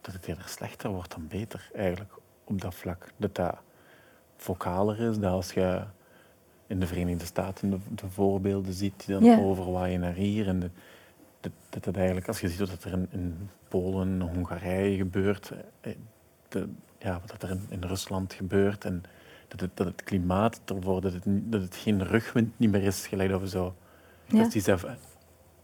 dat 0.00 0.14
het 0.14 0.26
eerder 0.26 0.48
slechter 0.48 0.90
wordt 0.90 1.10
dan 1.10 1.26
beter, 1.28 1.70
eigenlijk, 1.74 2.12
op 2.44 2.60
dat 2.60 2.74
vlak. 2.74 3.08
Dat 3.16 3.34
dat 3.34 3.58
vocaler 4.36 5.00
is, 5.00 5.18
dat 5.18 5.32
als 5.32 5.52
je 5.52 5.82
in 6.66 6.80
de 6.80 6.86
Verenigde 6.86 7.24
Staten 7.24 7.70
de, 7.70 7.78
de 7.88 8.08
voorbeelden 8.08 8.72
ziet 8.72 9.06
die 9.06 9.20
dan 9.20 9.40
overwaaien 9.44 10.00
naar 10.00 10.14
hier, 10.14 10.48
en 10.48 10.60
dat, 11.40 11.52
dat 11.68 11.84
het 11.84 11.96
eigenlijk, 11.96 12.28
als 12.28 12.40
je 12.40 12.48
ziet 12.48 12.58
wat 12.58 12.84
er 12.84 12.92
in, 12.92 13.08
in 13.10 13.48
Polen, 13.68 14.20
Hongarije 14.20 14.96
gebeurt, 14.96 15.52
eh, 15.80 15.92
de, 16.48 16.68
ja, 16.98 17.20
wat 17.26 17.42
er 17.42 17.50
in, 17.50 17.66
in 17.68 17.82
Rusland 17.82 18.32
gebeurt 18.32 18.84
en 18.84 19.02
dat 19.48 19.60
het, 19.60 19.70
dat 19.74 19.86
het 19.86 20.02
klimaat 20.02 20.60
ervoor, 20.64 21.00
dat 21.00 21.12
het, 21.12 21.22
dat 21.24 21.60
het 21.60 21.76
geen 21.76 22.04
rugwind 22.04 22.58
niet 22.58 22.70
meer 22.70 22.82
is, 22.82 23.06
gelijk 23.06 23.30
dat 23.30 23.40
we 23.40 23.48
zo 23.48 23.74
Ja. 24.26 24.38
dat 24.42 24.52
die 24.52 24.62
zelf 24.62 24.84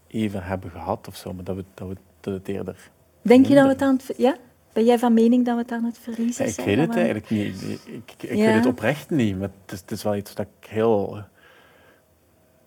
even 0.07 0.43
hebben 0.43 0.71
gehad 0.71 1.07
of 1.07 1.15
zo, 1.15 1.33
maar 1.33 1.43
dat, 1.43 1.55
we, 1.55 1.63
dat, 1.73 1.87
we, 1.87 1.95
dat 2.19 2.33
het 2.33 2.47
eerder... 2.47 2.89
Denk 3.21 3.45
je 3.45 3.53
dat 3.55 3.63
we 3.63 3.69
het 3.69 3.81
aan 3.81 3.99
het... 4.05 4.17
Ja? 4.17 4.37
Ben 4.73 4.85
jij 4.85 4.99
van 4.99 5.13
mening 5.13 5.45
dat 5.45 5.55
we 5.55 5.61
het 5.61 5.71
aan 5.71 5.83
het 5.83 5.97
verliezen 5.97 6.43
Ja, 6.43 6.49
ik 6.49 6.55
zijn? 6.55 6.67
weet 6.67 6.77
het 6.87 6.95
eigenlijk 6.95 7.29
niet. 7.29 7.61
Ik, 7.61 7.79
ik, 7.85 8.23
ik 8.29 8.37
Ja. 8.37 8.45
weet 8.45 8.53
het 8.55 8.65
oprecht 8.65 9.09
niet, 9.09 9.39
maar 9.39 9.49
het 9.65 9.71
is, 9.71 9.79
het 9.79 9.91
is 9.91 10.03
wel 10.03 10.15
iets 10.15 10.35
dat 10.35 10.47
ik 10.61 10.69
heel... 10.69 11.23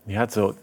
Ja, 0.05 0.21
het 0.21 0.33
zo, 0.33 0.55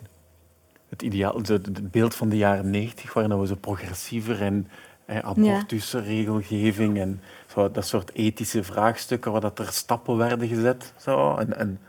het 0.90 1.02
ideaal, 1.02 1.46
zo, 1.46 1.54
het 1.54 1.92
beeld 1.92 2.16
van 2.16 2.30
de 2.30 2.38
jaren 2.38 2.70
negentig, 2.70 3.14
waarin 3.14 3.40
we 3.40 3.48
zo 3.48 3.56
progressiever 3.56 4.42
en 4.42 4.68
eh, 5.06 5.20
abortusregelgeving 5.20 6.98
en 7.00 7.22
zo, 7.54 7.72
dat 7.72 7.86
soort 7.88 8.14
ethische 8.14 8.64
vraagstukken, 8.64 9.32
waar 9.32 9.42
dat 9.42 9.60
er 9.60 9.68
stappen 9.74 10.18
werden 10.18 10.48
gezet. 10.48 10.94
Zo, 10.98 11.36
en, 11.36 11.58
en 11.58 11.80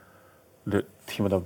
de, 0.63 0.85
hetgeen 1.01 1.29
wat, 1.29 1.43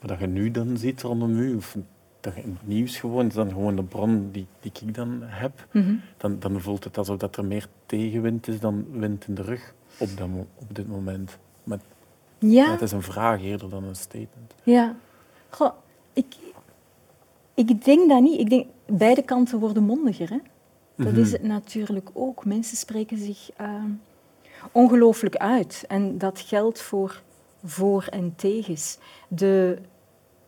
wat 0.00 0.08
dat 0.08 0.18
je 0.18 0.26
nu 0.26 0.50
dan 0.50 0.76
ziet 0.76 1.02
rondom 1.02 1.38
u, 1.38 1.56
of 1.56 1.76
dat 2.20 2.34
je 2.34 2.42
in 2.42 2.56
het 2.58 2.66
nieuws 2.68 2.96
gewoon, 2.96 3.26
is 3.26 3.34
dan 3.34 3.48
gewoon 3.48 3.76
de 3.76 3.82
bron 3.82 4.28
die, 4.32 4.46
die 4.60 4.72
ik 4.86 4.94
dan 4.94 5.18
heb 5.22 5.66
Mhm. 5.72 5.94
dan, 6.16 6.38
dan 6.38 6.60
voelt 6.60 6.84
het 6.84 6.98
alsof 6.98 7.16
dat 7.16 7.36
er 7.36 7.44
meer 7.44 7.66
tegenwind 7.86 8.48
is 8.48 8.60
dan 8.60 8.86
wind 8.90 9.26
in 9.28 9.34
de 9.34 9.42
rug 9.42 9.74
op, 9.98 10.08
dat 10.16 10.28
op 10.54 10.74
dit 10.74 10.88
moment. 10.88 11.38
Maar 11.64 11.78
ja, 12.38 12.70
het 12.70 12.82
is 12.82 12.92
een 12.92 13.02
vraag 13.02 13.42
eerder 13.42 13.70
dan 13.70 13.84
een 13.84 13.96
statement. 13.96 14.54
ja. 14.62 14.96
Goh, 15.50 15.72
ik, 16.12 16.36
ik 17.54 17.84
denk 17.84 18.08
dat 18.08 18.20
niet. 18.22 18.40
Ik 18.40 18.50
denk, 18.50 18.66
beide 18.86 19.22
kanten 19.22 19.58
worden 19.58 19.82
mondiger. 19.82 20.28
Hè? 20.30 20.38
Dat 20.96 21.12
Mhm. 21.12 21.20
is 21.20 21.32
het 21.32 21.42
natuurlijk 21.42 22.10
ook. 22.12 22.44
Mensen 22.44 22.76
spreken 22.76 23.18
zich 23.18 23.50
ehm, 23.56 23.90
ongelooflijk 24.72 25.36
uit. 25.36 25.84
En 25.88 26.18
dat 26.18 26.40
geldt 26.40 26.80
voor 26.82 27.22
voor- 27.64 28.06
en 28.10 28.32
tegens. 28.36 28.98
De 29.28 29.78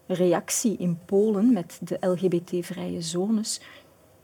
reactie 0.06 0.76
in 0.76 0.98
Polen 1.04 1.52
met 1.52 1.78
de 1.82 1.96
LGBT-vrije 2.00 3.02
zones, 3.02 3.60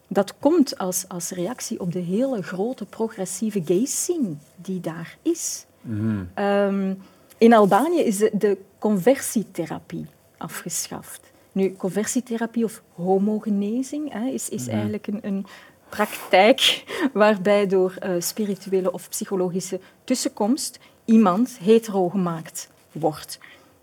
dat 0.09 0.35
komt 0.39 0.79
als, 0.79 1.05
als 1.09 1.31
reactie 1.31 1.81
op 1.81 1.93
de 1.93 1.99
hele 1.99 2.43
grote 2.43 2.85
progressieve 2.85 3.63
gay 3.65 3.85
scene 3.85 4.35
die 4.57 4.81
daar 4.81 5.19
is. 5.23 5.67
Mhm. 5.81 6.25
Ehm, 6.35 6.95
in 7.39 7.53
Albanië 7.53 8.01
is 8.01 8.17
de, 8.17 8.31
de 8.33 8.59
conversietherapie 8.79 10.07
afgeschaft. 10.37 11.21
Nu, 11.53 11.77
conversietherapie 11.77 12.65
of 12.65 12.83
homogenezing 12.95 14.13
hè, 14.13 14.27
is, 14.27 14.49
is 14.49 14.69
eigenlijk 14.69 15.07
een, 15.07 15.19
een 15.23 15.47
praktijk 15.89 16.85
waarbij 17.13 17.67
door 17.67 17.95
eh, 17.99 18.15
spirituele 18.19 18.93
of 18.93 19.09
psychologische 19.09 19.81
tussenkomst 20.05 20.79
iemand 21.05 21.59
hetero 21.59 22.09
gemaakt 22.09 22.69
wordt. 22.99 23.39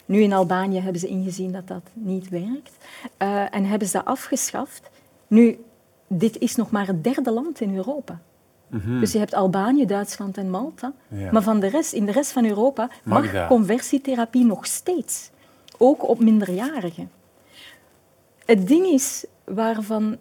Nu 0.05 0.21
in 0.21 0.33
Albanië 0.33 0.79
hebben 0.79 1.01
ze 1.01 1.07
ingezien 1.07 1.51
dat 1.51 1.67
dat 1.67 1.89
niet 1.93 2.29
werkt 2.29 2.77
eh, 3.17 3.55
en 3.55 3.65
hebben 3.65 3.87
ze 3.87 3.97
dat 3.97 4.05
afgeschaft. 4.05 4.89
Nu, 5.27 5.59
dit 6.07 6.37
is 6.37 6.55
nog 6.55 6.71
maar 6.71 6.87
het 6.87 7.03
derde 7.03 7.31
land 7.31 7.61
in 7.61 7.75
Europa. 7.75 8.21
Mhm. 8.67 8.99
Dus 8.99 9.11
je 9.11 9.17
hebt 9.17 9.33
Albanië, 9.33 9.85
Duitsland 9.85 10.37
en 10.37 10.49
Malta. 10.49 10.93
Ja. 11.07 11.31
Maar 11.31 11.41
van 11.41 11.59
de 11.59 11.67
rest, 11.67 11.93
in 11.93 12.05
de 12.05 12.11
rest 12.11 12.31
van 12.31 12.45
Europa 12.45 12.89
Mag 13.03 13.33
mag 13.33 13.47
conversietherapie 13.47 14.45
nog 14.45 14.65
steeds. 14.65 15.29
Ook 15.77 16.07
op 16.07 16.19
minderjarigen. 16.19 17.11
Het 18.45 18.67
ding 18.67 18.85
is 18.85 19.25
waarvan, 19.43 20.17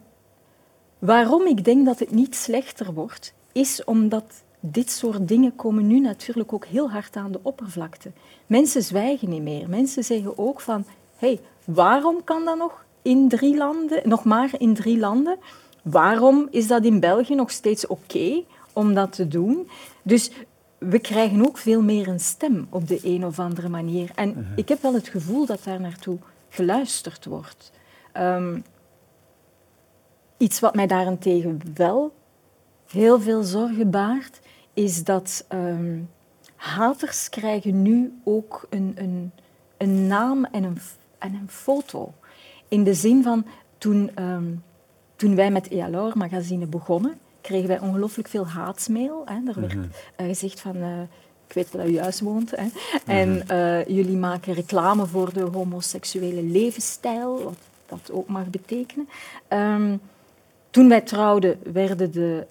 waarom 0.99 1.47
ik 1.47 1.63
denk 1.63 1.85
dat 1.85 1.99
het 1.99 2.11
niet 2.11 2.35
slechter 2.35 2.93
wordt, 2.93 3.33
is 3.51 3.83
omdat 3.83 4.43
dit 4.65 4.91
soort 4.91 5.27
dingen 5.27 5.55
komen 5.55 5.87
nu 5.87 5.99
natuurlijk 5.99 6.53
ook 6.53 6.65
heel 6.65 6.91
hard 6.91 7.15
aan 7.15 7.31
de 7.31 7.39
oppervlakte. 7.41 8.11
Mensen 8.47 8.83
zwijgen 8.83 9.29
niet 9.29 9.41
meer. 9.41 9.69
Mensen 9.69 10.03
zeggen 10.03 10.37
ook 10.37 10.61
van, 10.61 10.85
hey, 11.17 11.39
waarom 11.65 12.23
kan 12.23 12.45
dat 12.45 12.57
nog 12.57 12.85
in 13.01 13.29
drie 13.29 13.57
landen, 13.57 14.09
nog 14.09 14.23
maar 14.23 14.49
in 14.57 14.73
drie 14.73 14.99
landen? 14.99 15.37
Waarom 15.81 16.47
is 16.51 16.67
dat 16.67 16.83
in 16.85 16.99
België 16.99 17.35
nog 17.35 17.51
steeds 17.51 17.87
oké 17.87 18.43
om 18.73 18.93
dat 18.93 19.11
te 19.11 19.27
doen? 19.27 19.69
Dus 20.03 20.31
we 20.77 20.99
krijgen 20.99 21.45
ook 21.45 21.57
veel 21.57 21.81
meer 21.81 22.07
een 22.07 22.19
stem 22.19 22.67
op 22.69 22.87
de 22.87 22.99
een 23.03 23.25
of 23.25 23.39
andere 23.39 23.69
manier. 23.69 24.11
En 24.15 24.47
ik 24.55 24.69
heb 24.69 24.81
wel 24.81 24.93
het 24.93 25.07
gevoel 25.07 25.45
dat 25.45 25.63
daar 25.63 25.81
naartoe 25.81 26.17
geluisterd 26.49 27.25
wordt. 27.25 27.71
Ehm, 28.11 28.59
iets 30.37 30.59
wat 30.59 30.75
mij 30.75 30.87
daarentegen 30.87 31.61
wel 31.73 32.13
heel 32.87 33.21
veel 33.21 33.43
zorgen 33.43 33.89
baart, 33.89 34.39
is 34.73 35.03
dat 35.03 35.45
ehm, 35.47 35.99
haters 36.55 37.29
krijgen 37.29 37.81
nu 37.81 38.19
ook 38.23 38.67
een, 38.69 38.93
een, 38.95 39.31
een 39.77 40.07
naam 40.07 40.45
en 40.45 40.63
een, 40.63 40.77
en 41.17 41.33
een 41.33 41.49
foto. 41.49 42.13
In 42.67 42.83
de 42.83 42.93
zin 42.93 43.23
van, 43.23 43.45
toen, 43.77 44.11
ehm, 44.15 44.45
toen 45.15 45.35
wij 45.35 45.51
met 45.51 45.67
ELR 45.67 46.17
magazine 46.17 46.65
begonnen, 46.65 47.17
kregen 47.41 47.67
wij 47.67 47.79
ongelooflijk 47.79 48.27
veel 48.27 48.47
haatsmail. 48.47 49.21
Hè. 49.25 49.51
Er 49.51 49.61
werd 49.61 49.75
eh, 50.15 50.27
gezegd 50.27 50.59
van, 50.59 50.75
eh, 50.75 51.01
ik 51.47 51.53
weet 51.53 51.71
waar 51.71 51.87
u 51.87 51.91
juist 51.91 52.19
woont, 52.19 52.51
hè. 52.51 52.67
en 53.05 53.47
eh, 53.47 53.87
jullie 53.87 54.17
maken 54.17 54.53
reclame 54.53 55.05
voor 55.05 55.33
de 55.33 55.41
homoseksuele 55.41 56.43
levensstijl, 56.43 57.43
wat 57.43 57.57
dat 57.85 58.11
ook 58.11 58.27
mag 58.27 58.47
betekenen. 58.49 59.09
Ehm, 59.47 59.97
toen 60.69 60.89
wij 60.89 61.01
trouwden, 61.01 61.59
werden 61.73 62.11
de, 62.11 62.47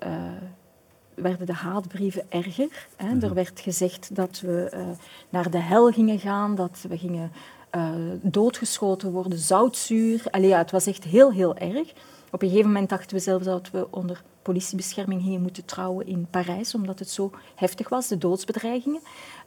werden 1.23 1.47
de 1.47 1.53
haatbrieven 1.53 2.25
erger. 2.29 2.87
Hè. 2.97 3.21
Er 3.21 3.35
werd 3.35 3.61
gezegd 3.61 4.15
dat 4.17 4.41
we 4.41 4.69
eh, 4.71 4.81
naar 5.29 5.51
de 5.51 5.59
hel 5.59 5.91
gingen 5.91 6.19
gaan, 6.19 6.55
dat 6.55 6.85
we 6.89 6.99
gingen 6.99 7.33
eh, 7.71 7.91
doodgeschoten 8.21 9.11
worden, 9.11 9.39
zoutzuur. 9.39 10.23
Allee, 10.31 10.49
ja, 10.49 10.59
het 10.59 10.71
was 10.71 10.87
echt 10.87 11.05
heel, 11.05 11.33
heel 11.33 11.57
erg. 11.57 11.93
Op 12.31 12.43
een 12.43 12.49
gegeven 12.49 12.71
moment 12.71 12.89
dachten 12.89 13.17
we 13.17 13.23
zelfs 13.23 13.45
dat 13.45 13.71
we 13.71 13.87
onder 13.91 14.23
politiebescherming 14.43 15.23
gingen 15.23 15.43
moeten 15.43 15.65
trouwen 15.65 16.07
in 16.07 16.27
Parijs, 16.31 16.75
omdat 16.75 16.99
het 16.99 17.11
zo 17.11 17.31
heftig 17.55 17.89
was, 17.89 18.09
de 18.09 18.19
doodsbedreigingen. 18.19 19.01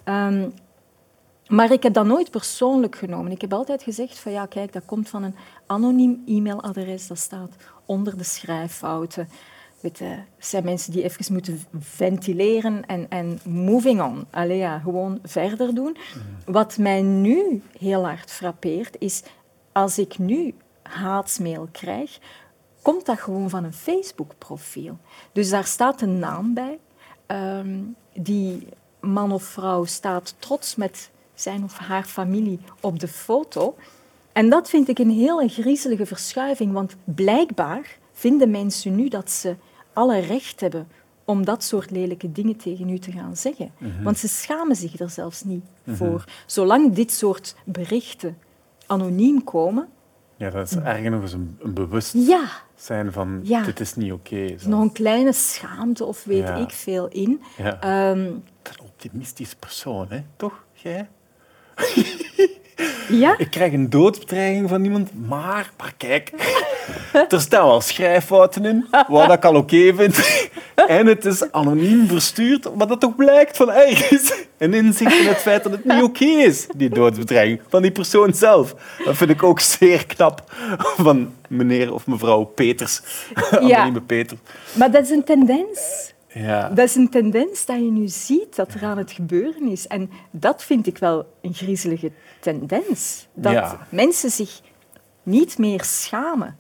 Ehm, 0.04 0.50
maar 1.48 1.72
ik 1.72 1.84
heb 1.84 1.94
dat 1.94 2.06
nooit 2.06 2.32
persoonlijk 2.32 2.96
genomen. 2.96 3.32
Ik 3.32 3.42
heb 3.42 3.54
altijd 3.54 3.84
gezegd 3.84 4.20
van 4.20 4.32
ja, 4.32 4.46
kijk, 4.46 4.74
dat 4.74 4.86
komt 4.86 5.10
van 5.10 5.24
een 5.24 5.36
anoniem 5.66 6.24
e-mailadres, 6.26 7.08
dat 7.08 7.18
staat 7.18 7.56
onder 7.86 8.18
de 8.18 8.24
schrijffouten. 8.24 9.30
Weet, 9.80 9.98
je, 9.98 10.06
het 10.06 10.26
zijn 10.38 10.64
mensen 10.64 10.92
die 10.92 11.04
even 11.04 11.34
moeten 11.34 11.64
ventileren 11.80 12.86
en, 12.86 13.10
en 13.10 13.40
moving 13.44 14.02
on. 14.02 14.26
Allee, 14.30 14.58
ja, 14.58 14.80
gewoon 14.80 15.20
verder 15.24 15.76
doen. 15.76 15.98
Wat 16.46 16.78
mij 16.78 17.02
nu 17.02 17.62
heel 17.80 18.06
hard 18.06 18.32
frappeert, 18.32 18.96
is 19.00 19.24
als 19.72 19.98
ik 19.98 20.18
nu 20.18 20.54
haatsmail 20.82 21.68
krijg, 21.72 22.20
komt 22.82 23.06
dat 23.06 23.20
gewoon 23.20 23.50
van 23.50 23.64
een 23.64 23.74
Facebook-profiel. 23.74 24.98
Dus 25.32 25.50
daar 25.50 25.66
staat 25.66 26.02
een 26.02 26.20
naam 26.20 26.54
bij. 26.54 26.80
Ehm, 27.26 27.80
die 28.14 28.68
man 29.00 29.32
of 29.32 29.44
vrouw 29.44 29.86
staat 29.86 30.36
trots 30.40 30.76
met 30.76 31.10
zijn 31.34 31.64
of 31.64 31.78
haar 31.78 32.04
familie 32.04 32.60
op 32.80 33.00
de 33.00 33.08
foto. 33.08 33.76
En 34.32 34.50
dat 34.50 34.70
vind 34.70 34.88
ik 34.88 35.00
een 35.00 35.12
hele 35.12 35.48
griezelige 35.48 36.06
verschuiving, 36.06 36.74
want 36.74 36.96
blijkbaar 37.04 37.98
vinden 38.16 38.52
mensen 38.52 38.96
nu 38.96 39.08
dat 39.08 39.32
ze 39.32 39.56
alle 39.94 40.20
recht 40.20 40.60
hebben 40.60 40.88
om 41.26 41.46
dat 41.46 41.64
soort 41.64 41.92
lelijke 41.92 42.32
dingen 42.32 42.56
tegen 42.56 42.90
u 42.90 42.98
te 43.00 43.12
gaan 43.12 43.36
zeggen. 43.38 43.72
Want 44.04 44.18
ze 44.18 44.28
schamen 44.28 44.76
zich 44.76 45.00
er 45.00 45.10
zelfs 45.10 45.44
niet 45.44 45.64
voor. 45.88 46.24
Zolang 46.46 46.94
dit 46.94 47.12
soort 47.12 47.56
berichten 47.66 48.38
anoniem 48.86 49.44
komen, 49.44 49.88
Ja, 50.38 50.50
dat 50.50 50.72
is 50.72 50.76
eens 50.76 51.34
een, 51.34 51.58
een 51.60 51.74
bewustzijn 51.74 53.06
ja, 53.06 53.12
van 53.12 53.40
Ja. 53.44 53.64
dit 53.64 53.80
is 53.80 53.96
niet 53.96 54.12
oké. 54.12 54.56
nog 54.66 54.82
een 54.82 54.92
kleine 54.92 55.34
schaamte 55.34 56.06
of 56.06 56.24
weet 56.24 56.48
Ja. 56.48 56.56
ik 56.56 56.70
veel 56.72 57.08
in. 57.08 57.42
Ja. 57.58 57.82
Ehm, 57.82 58.20
Een 58.20 58.44
optimistisch 58.84 59.56
persoon, 59.56 60.06
hè? 60.10 60.22
toch? 60.36 60.64
Jij? 60.74 61.10
ja, 63.24 63.38
Ik 63.38 63.52
krijg 63.52 63.74
een 63.74 63.90
doodsbedreiging 63.90 64.70
van 64.70 64.84
iemand, 64.84 65.28
maar, 65.28 65.72
maar 65.78 65.94
kijk, 65.98 66.32
er 67.30 67.42
staan 67.42 67.66
wel 67.68 67.82
schrijffouten 67.82 68.66
in, 68.66 68.88
wat 69.08 69.32
ik 69.32 69.46
al 69.46 69.56
oké 69.56 69.94
vind. 69.96 70.44
En 70.88 71.06
het 71.06 71.26
is 71.26 71.52
anoniem 71.52 72.08
verstuurd, 72.08 72.76
maar 72.76 72.88
dat 72.88 73.00
toch 73.00 73.16
blijkt 73.16 73.58
van 73.58 73.72
ergens 73.72 74.34
een 74.58 74.74
inzicht 74.74 75.20
in 75.20 75.28
het 75.28 75.38
feit 75.38 75.64
dat 75.64 75.72
het 75.72 75.86
niet 75.86 76.04
oké 76.04 76.26
is, 76.26 76.68
die 76.76 76.90
doodsbedreiging 76.90 77.62
van 77.68 77.82
die 77.82 77.92
persoon 77.92 78.34
zelf. 78.34 78.76
Dat 79.06 79.18
vind 79.18 79.30
ik 79.30 79.44
ook 79.44 79.60
zeer 79.60 80.06
knap 80.06 80.44
van 80.78 81.34
meneer 81.50 81.94
of 81.94 82.08
mevrouw 82.08 82.44
Peters, 82.44 83.02
anonieme 83.52 84.02
Peter. 84.02 84.38
maar 84.74 84.92
dat 84.92 85.04
is 85.04 85.10
een 85.10 85.24
tendens. 85.24 86.14
Ja. 86.38 86.70
Dat 86.70 86.88
is 86.88 86.96
een 86.96 87.10
tendens 87.10 87.66
dat 87.66 87.76
je 87.76 87.92
nu 87.92 88.08
ziet 88.08 88.56
dat 88.56 88.74
er 88.74 88.84
aan 88.84 88.98
het 88.98 89.12
gebeuren 89.12 89.68
is. 89.68 89.88
En 89.88 90.10
dat 90.32 90.64
vind 90.64 90.88
ik 90.88 90.98
wel 90.98 91.28
een 91.42 91.54
griezelige 91.54 92.12
tendens. 92.40 93.28
Dat 93.34 93.52
Ja. 93.54 93.88
mensen 93.90 94.30
zich 94.30 94.62
niet 95.24 95.58
meer 95.58 95.84
schamen 95.84 96.58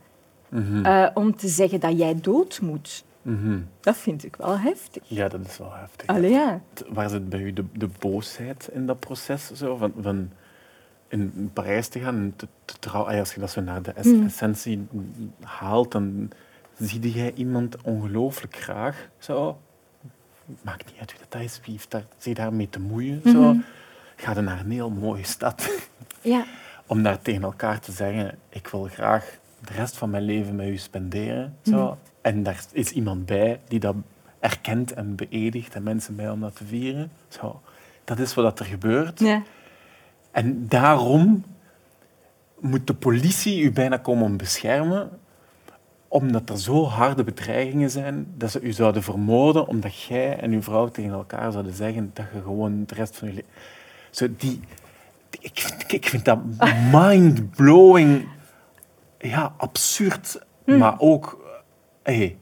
Eh, 0.83 1.07
om 1.13 1.35
te 1.35 1.47
zeggen 1.47 1.79
dat 1.79 1.97
jij 1.97 2.19
dood 2.21 2.59
moet. 2.61 3.03
Mhm. 3.21 3.59
Dat 3.79 3.97
vind 3.97 4.23
ik 4.25 4.35
wel 4.35 4.59
heftig. 4.59 5.03
Ja, 5.05 5.27
dat 5.27 5.39
is 5.45 5.57
wel 5.57 5.73
heftig. 5.73 6.07
Allee, 6.07 6.31
ja. 6.31 6.61
Waar 6.89 7.09
zit 7.09 7.29
bij 7.29 7.39
u 7.39 7.53
de, 7.53 7.63
de 7.73 7.89
boosheid 7.99 8.69
in 8.73 8.85
dat 8.85 8.99
proces? 8.99 9.51
Zo? 9.51 9.75
Van, 9.75 9.93
van 10.01 10.31
in 11.07 11.49
Parijs 11.53 11.87
te 11.87 11.99
gaan 11.99 12.15
en 12.15 12.33
te, 12.35 12.47
te 12.65 12.79
trouwen. 12.79 13.19
Als 13.19 13.33
je 13.33 13.39
dat 13.39 13.49
zo 13.51 13.61
naar 13.61 13.81
de 13.81 13.91
es- 13.91 14.05
Mm. 14.05 14.25
essentie 14.25 14.87
haalt, 15.41 15.91
dan 15.91 16.29
zie 16.77 17.11
jij 17.11 17.33
iemand 17.33 17.81
ongelooflijk 17.81 18.55
graag. 18.55 19.07
Zo. 19.17 19.57
Maakt 20.61 20.85
niet 20.85 20.99
uit 20.99 21.11
wie 21.11 21.19
dat 21.29 21.41
is, 21.41 21.59
wie 21.63 21.71
heeft 21.73 21.91
daar, 21.91 22.03
zich 22.17 22.33
daarmee 22.33 22.69
te 22.69 22.79
moeien. 22.79 23.21
Zo. 23.25 23.41
Mhm. 23.53 23.59
Ga 24.15 24.33
je 24.33 24.41
naar 24.41 24.59
een 24.59 24.71
heel 24.71 24.89
mooie 24.89 25.23
stad 25.23 25.69
Ja. 26.21 26.45
om 26.85 27.03
daar 27.03 27.21
tegen 27.21 27.43
elkaar 27.43 27.79
te 27.79 27.91
zeggen: 27.91 28.37
Ik 28.49 28.67
wil 28.67 28.83
graag 28.83 29.37
de 29.65 29.73
rest 29.73 29.97
van 29.97 30.09
mijn 30.09 30.23
leven 30.23 30.55
met 30.55 30.67
u 30.67 30.77
spenderen. 30.77 31.57
Zo. 31.63 31.85
Mhm. 31.85 31.93
En 32.21 32.43
daar 32.43 32.63
is 32.71 32.91
iemand 32.91 33.25
bij 33.25 33.59
die 33.67 33.79
dat 33.79 33.95
erkent 34.39 34.93
en 34.93 35.15
beëdigt 35.15 35.75
en 35.75 35.83
mensen 35.83 36.15
bij 36.15 36.29
om 36.29 36.41
dat 36.41 36.55
te 36.55 36.65
vieren. 36.65 37.11
Zo. 37.27 37.61
Dat 38.03 38.19
is 38.19 38.33
wat 38.33 38.59
er 38.59 38.65
gebeurt. 38.65 39.19
ja. 39.19 39.41
En 40.31 40.67
daarom 40.67 41.43
moet 42.59 42.87
de 42.87 42.93
politie 42.93 43.61
u 43.61 43.71
bijna 43.71 43.97
komen 43.97 44.37
beschermen, 44.37 45.09
omdat 46.07 46.49
er 46.49 46.59
zo 46.59 46.85
harde 46.85 47.23
bedreigingen 47.23 47.89
zijn 47.89 48.27
dat 48.37 48.51
ze 48.51 48.59
u 48.61 48.71
zouden 48.71 49.03
vermoorden, 49.03 49.67
omdat 49.67 50.01
jij 50.01 50.37
en 50.39 50.51
uw 50.51 50.61
vrouw 50.61 50.87
tegen 50.87 51.11
elkaar 51.11 51.51
zouden 51.51 51.73
zeggen 51.73 52.11
dat 52.13 52.25
je 52.33 52.41
gewoon 52.41 52.83
de 52.87 52.95
rest 52.95 53.17
van 53.17 53.27
je 53.27 53.33
leven... 53.33 53.49
Zo 54.11 54.27
die, 54.37 54.59
ik, 55.39 55.51
vind- 55.59 55.91
ik 55.93 56.05
vind 56.09 56.25
dat 56.25 56.39
mind-blowing, 56.93 58.27
ja, 59.19 59.53
absurd, 59.57 60.39
maar 60.65 60.95
ook... 60.99 61.45
eh, 62.03 62.15
hey, 62.17 62.37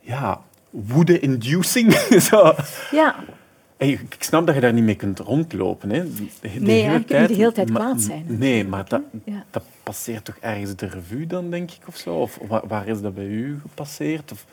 ja, 0.00 0.40
woede-inducing. 0.70 1.92
Zo. 2.30 2.54
ja. 2.90 3.14
Ik 3.76 4.16
snap 4.18 4.46
dat 4.46 4.54
je 4.54 4.60
daar 4.60 4.72
niet 4.72 4.84
mee 4.84 4.94
kunt 4.96 5.18
rondlopen. 5.18 5.90
Hè. 5.90 6.04
De, 6.14 6.26
de 6.40 6.48
Nee, 6.48 7.04
kunt 7.04 7.18
niet 7.18 7.28
de 7.28 7.34
hele 7.34 7.52
tijd 7.52 7.70
kwaad 7.70 8.00
zijn. 8.00 8.24
Nee, 8.28 8.66
maar 8.66 8.88
dat, 8.88 9.02
Ja. 9.24 9.44
dat 9.50 9.62
passeert 9.82 10.24
toch 10.24 10.36
ergens 10.40 10.76
de 10.76 10.86
revue 10.86 11.26
dan, 11.26 11.50
denk 11.50 11.70
ik, 11.70 11.80
of 11.88 11.96
zo? 11.96 12.14
Of 12.14 12.38
waar, 12.48 12.66
waar 12.66 12.88
is 12.88 13.00
dat 13.00 13.14
bij 13.14 13.26
u 13.26 13.58
gepasseerd? 13.60 14.32
Of, 14.32 14.44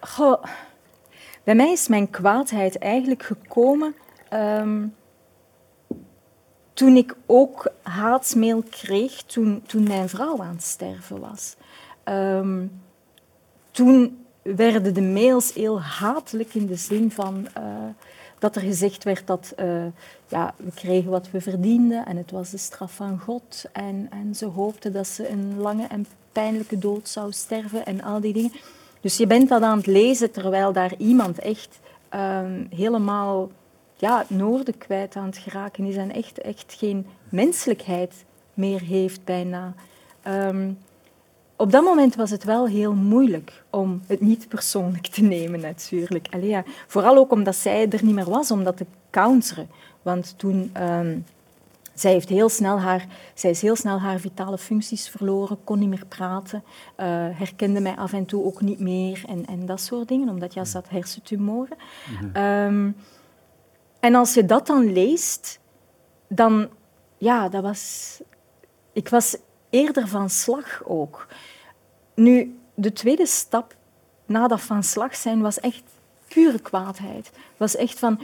Goh, 0.00 0.44
bij 1.44 1.54
mij 1.54 1.72
is 1.72 1.88
mijn 1.88 2.10
kwaadheid 2.10 2.78
eigenlijk 2.78 3.22
gekomen 3.22 3.94
ehm, 4.28 4.86
toen 6.72 6.96
ik 6.96 7.16
ook 7.26 7.72
haatsmail 7.82 8.62
kreeg 8.70 9.22
toen, 9.22 9.62
toen 9.66 9.82
mijn 9.82 10.08
vrouw 10.08 10.42
aan 10.42 10.54
het 10.54 10.62
sterven 10.64 11.20
was. 11.20 11.56
Ehm, 12.04 12.66
toen 13.70 14.24
werden 14.42 14.94
de 14.94 15.02
mails 15.02 15.54
heel 15.54 15.82
hatelijk 15.82 16.54
in 16.54 16.66
de 16.66 16.76
zin 16.76 17.10
van 17.10 17.48
eh, 17.54 17.62
dat 18.38 18.56
er 18.56 18.62
gezegd 18.62 19.04
werd 19.04 19.26
dat 19.26 19.52
eh, 19.56 19.84
ja, 20.28 20.54
we 20.56 20.72
kregen 20.74 21.10
wat 21.10 21.30
we 21.30 21.40
verdienden 21.40 22.06
en 22.06 22.16
het 22.16 22.30
was 22.30 22.50
de 22.50 22.58
straf 22.58 22.92
van 22.92 23.18
God. 23.18 23.64
En, 23.72 24.08
en 24.10 24.34
ze 24.34 24.46
hoopten 24.46 24.92
dat 24.92 25.06
ze 25.06 25.28
een 25.28 25.58
lange 25.58 25.86
en 25.86 26.06
pijnlijke 26.32 26.78
dood 26.78 27.08
zou 27.08 27.32
sterven 27.32 27.86
en 27.86 28.02
al 28.02 28.20
die 28.20 28.32
dingen. 28.32 28.52
Dus 29.00 29.16
je 29.16 29.26
bent 29.26 29.48
dat 29.48 29.62
aan 29.62 29.76
het 29.76 29.86
lezen 29.86 30.30
terwijl 30.30 30.72
daar 30.72 30.94
iemand 30.98 31.38
echt 31.38 31.78
ehm, 32.08 32.64
helemaal 32.70 33.50
ja, 33.96 34.18
het 34.18 34.30
noorden 34.30 34.78
kwijt 34.78 35.16
aan 35.16 35.26
het 35.26 35.38
geraken 35.38 35.84
is 35.84 35.96
en 35.96 36.12
echt, 36.12 36.38
echt 36.38 36.74
geen 36.78 37.06
menselijkheid 37.28 38.24
meer 38.54 38.80
heeft 38.80 39.24
bijna. 39.24 39.74
Ehm, 40.22 40.72
op 41.56 41.72
dat 41.72 41.84
moment 41.84 42.14
was 42.14 42.30
het 42.30 42.44
wel 42.44 42.66
heel 42.66 42.94
moeilijk 42.94 43.64
om 43.70 44.02
het 44.06 44.20
niet 44.20 44.48
persoonlijk 44.48 45.06
te 45.06 45.22
nemen, 45.22 45.60
natuurlijk. 45.60 46.26
Allee, 46.30 46.48
ja. 46.48 46.64
Vooral 46.86 47.16
ook 47.16 47.32
omdat 47.32 47.56
zij 47.56 47.88
er 47.88 48.04
niet 48.04 48.14
meer 48.14 48.30
was 48.30 48.50
om 48.50 48.64
dat 48.64 48.76
te 48.76 48.86
counteren. 49.10 49.68
Want 50.02 50.34
toen... 50.36 50.70
ehm, 50.72 51.18
zij, 51.94 52.12
heeft 52.12 52.28
heel 52.28 52.48
snel 52.48 52.80
haar, 52.80 53.06
zij 53.34 53.50
is 53.50 53.62
heel 53.62 53.76
snel 53.76 54.00
haar 54.00 54.18
vitale 54.18 54.58
functies 54.58 55.08
verloren, 55.08 55.64
kon 55.64 55.78
niet 55.78 55.88
meer 55.88 56.06
praten, 56.08 56.62
eh, 56.96 57.06
herkende 57.32 57.80
mij 57.80 57.96
af 57.96 58.12
en 58.12 58.24
toe 58.24 58.44
ook 58.44 58.60
niet 58.60 58.80
meer 58.80 59.24
en, 59.26 59.46
en 59.46 59.66
dat 59.66 59.80
soort 59.80 60.08
dingen, 60.08 60.28
omdat 60.28 60.54
ja, 60.54 60.64
ze 60.64 60.76
had 60.76 60.88
hersentumoren. 60.88 61.76
Ehm, 62.32 62.90
en 64.00 64.14
als 64.14 64.34
je 64.34 64.44
dat 64.44 64.66
dan 64.66 64.92
leest, 64.92 65.60
dan... 66.28 66.68
Ja, 67.18 67.48
dat 67.48 67.62
was... 67.62 68.20
Ik 68.92 69.08
was 69.08 69.36
eerder 69.76 70.08
van 70.08 70.30
slag 70.30 70.82
ook. 70.84 71.26
Nu, 72.14 72.58
de 72.74 72.92
tweede 72.92 73.26
stap 73.26 73.74
na 74.26 74.48
dat 74.48 74.60
van 74.60 74.82
slag 74.82 75.16
zijn 75.16 75.40
was 75.40 75.60
echt 75.60 75.82
pure 76.28 76.58
kwaadheid. 76.58 77.30
was 77.56 77.76
echt 77.76 77.98
van, 77.98 78.20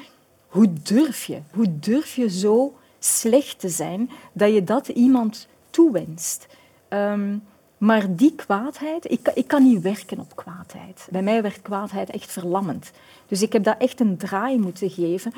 hoe 0.47 0.73
durf 0.83 1.25
je? 1.25 1.41
Hoe 1.53 1.79
durf 1.79 2.15
je 2.15 2.31
zo 2.31 2.75
slecht 2.99 3.61
te 3.61 3.69
zijn 3.69 4.11
dat 4.33 4.53
je 4.53 4.65
dat 4.65 4.89
iemand 4.89 5.49
toewenst? 5.71 6.47
Ehm, 6.89 7.37
maar 7.79 8.17
die 8.17 8.35
kwaadheid, 8.35 9.11
ik, 9.11 9.31
ik 9.35 9.47
kan 9.47 9.63
niet 9.63 9.83
werken 9.83 10.19
op 10.19 10.37
kwaadheid. 10.37 11.09
Bij 11.11 11.23
mij 11.23 11.43
werd 11.43 11.63
kwaadheid 11.63 12.11
echt 12.11 12.33
verlammend. 12.33 12.91
Dus 13.27 13.43
ik 13.43 13.53
heb 13.53 13.65
dat 13.65 13.79
echt 13.79 14.01
een 14.01 14.17
draai 14.17 14.59
moeten 14.59 14.91
geven. 14.91 15.33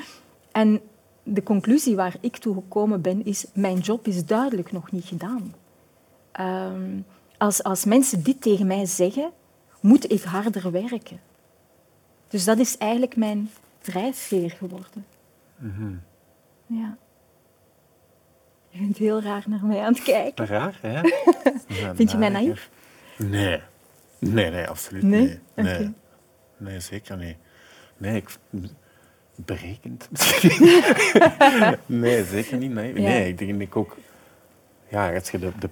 En 0.51 0.81
de 1.23 1.43
conclusie 1.43 1.95
waar 1.95 2.15
ik 2.19 2.37
toe 2.37 2.53
gekomen 2.53 3.01
ben, 3.01 3.25
is 3.25 3.45
mijn 3.53 3.79
job 3.79 4.07
is 4.07 4.25
duidelijk 4.25 4.71
nog 4.71 4.91
niet 4.91 5.05
gedaan. 5.05 5.53
Ehm, 6.35 6.99
als, 7.37 7.63
als 7.63 7.85
mensen 7.85 8.23
dit 8.23 8.41
tegen 8.41 8.67
mij 8.67 8.85
zeggen, 8.85 9.31
moet 9.79 10.11
ik 10.11 10.21
harder 10.23 10.71
werken. 10.71 11.19
Dus 12.27 12.43
dat 12.45 12.57
is 12.57 12.77
eigenlijk 12.77 13.15
mijn 13.15 13.49
drijfveer 13.81 14.49
geworden. 14.51 15.05
Ja. 16.67 16.97
Je 18.69 18.79
bent 18.79 18.97
heel 18.97 19.21
raar 19.21 19.43
naar 19.47 19.65
mij 19.65 19.79
aan 19.81 19.93
het 19.93 20.03
kijken. 20.03 20.45
raar, 20.45 20.77
hè? 20.81 21.01
Vind 21.95 22.11
je 22.11 22.17
mij 22.17 22.29
naïef? 22.29 22.69
Nee. 23.17 23.61
Nee, 24.19 24.49
nee, 24.49 24.67
absoluut 24.67 25.03
Nee? 25.03 25.21
niet. 25.21 25.39
Nee. 25.55 25.93
Nee, 26.57 26.79
zeker 26.79 27.17
niet. 27.17 27.37
Nee, 27.97 28.15
ik... 28.15 28.37
Berekend 29.35 30.07
misschien. 30.11 30.83
nee, 31.85 32.23
zeker 32.25 32.57
niet. 32.57 32.71
Nee, 32.71 32.93
Ja. 32.93 32.99
nee 33.09 33.27
ik 33.27 33.37
denk 33.37 33.61
ik 33.61 33.75
ook... 33.75 33.97
Ja, 34.87 35.13
als 35.13 35.31
je 35.31 35.39
de, 35.39 35.51
de, 35.59 35.69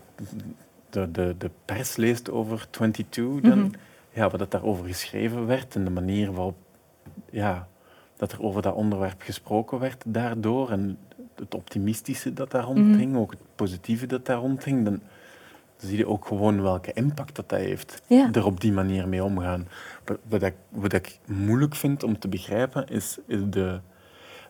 de, 0.89 1.12
de, 1.12 1.36
de 1.38 1.49
pers 1.65 1.95
leest 1.95 2.32
over 2.32 2.69
22, 2.69 3.49
dan... 3.49 3.60
Mhm. 3.60 3.71
Ja, 4.15 4.30
wat 4.30 4.39
dat 4.39 4.52
daarover 4.52 4.86
geschreven 4.86 5.45
werd 5.45 5.76
en 5.76 5.84
de 5.84 5.89
manier 5.89 6.34
waarop... 6.34 6.56
Ja, 7.30 7.67
dat 8.17 8.32
er 8.32 8.41
over 8.41 8.62
dat 8.62 8.73
onderwerp 8.76 9.21
gesproken 9.21 9.80
werd 9.80 10.04
daardoor 10.06 10.71
en 10.71 10.97
het 11.36 11.56
optimistische 11.56 12.34
dat 12.34 12.52
daar 12.52 12.62
Mhm. 12.62 12.71
rondhing, 12.71 13.15
ook 13.15 13.32
het 13.32 13.39
positieve 13.56 14.06
dat 14.06 14.26
daar 14.26 14.38
rondhing, 14.38 14.86
dan 14.86 15.02
zie 15.78 15.97
je 15.97 16.08
ook 16.08 16.26
gewoon 16.26 16.62
welke 16.62 16.93
impact 16.93 17.36
dat, 17.36 17.49
dat 17.49 17.60
heeft. 17.60 18.02
Ja. 18.08 18.30
Er 18.32 18.45
op 18.45 18.62
die 18.62 18.71
manier 18.71 19.08
mee 19.08 19.23
omgaan. 19.23 19.67
Wat, 20.06 20.17
wat, 20.28 20.41
ik, 20.41 20.56
wat 20.69 20.93
ik 20.93 21.19
moeilijk 21.26 21.76
vind 21.76 22.04
om 22.04 22.19
te 22.19 22.28
begrijpen, 22.28 22.88
is, 22.88 23.17
is 23.28 23.39
de... 23.49 23.80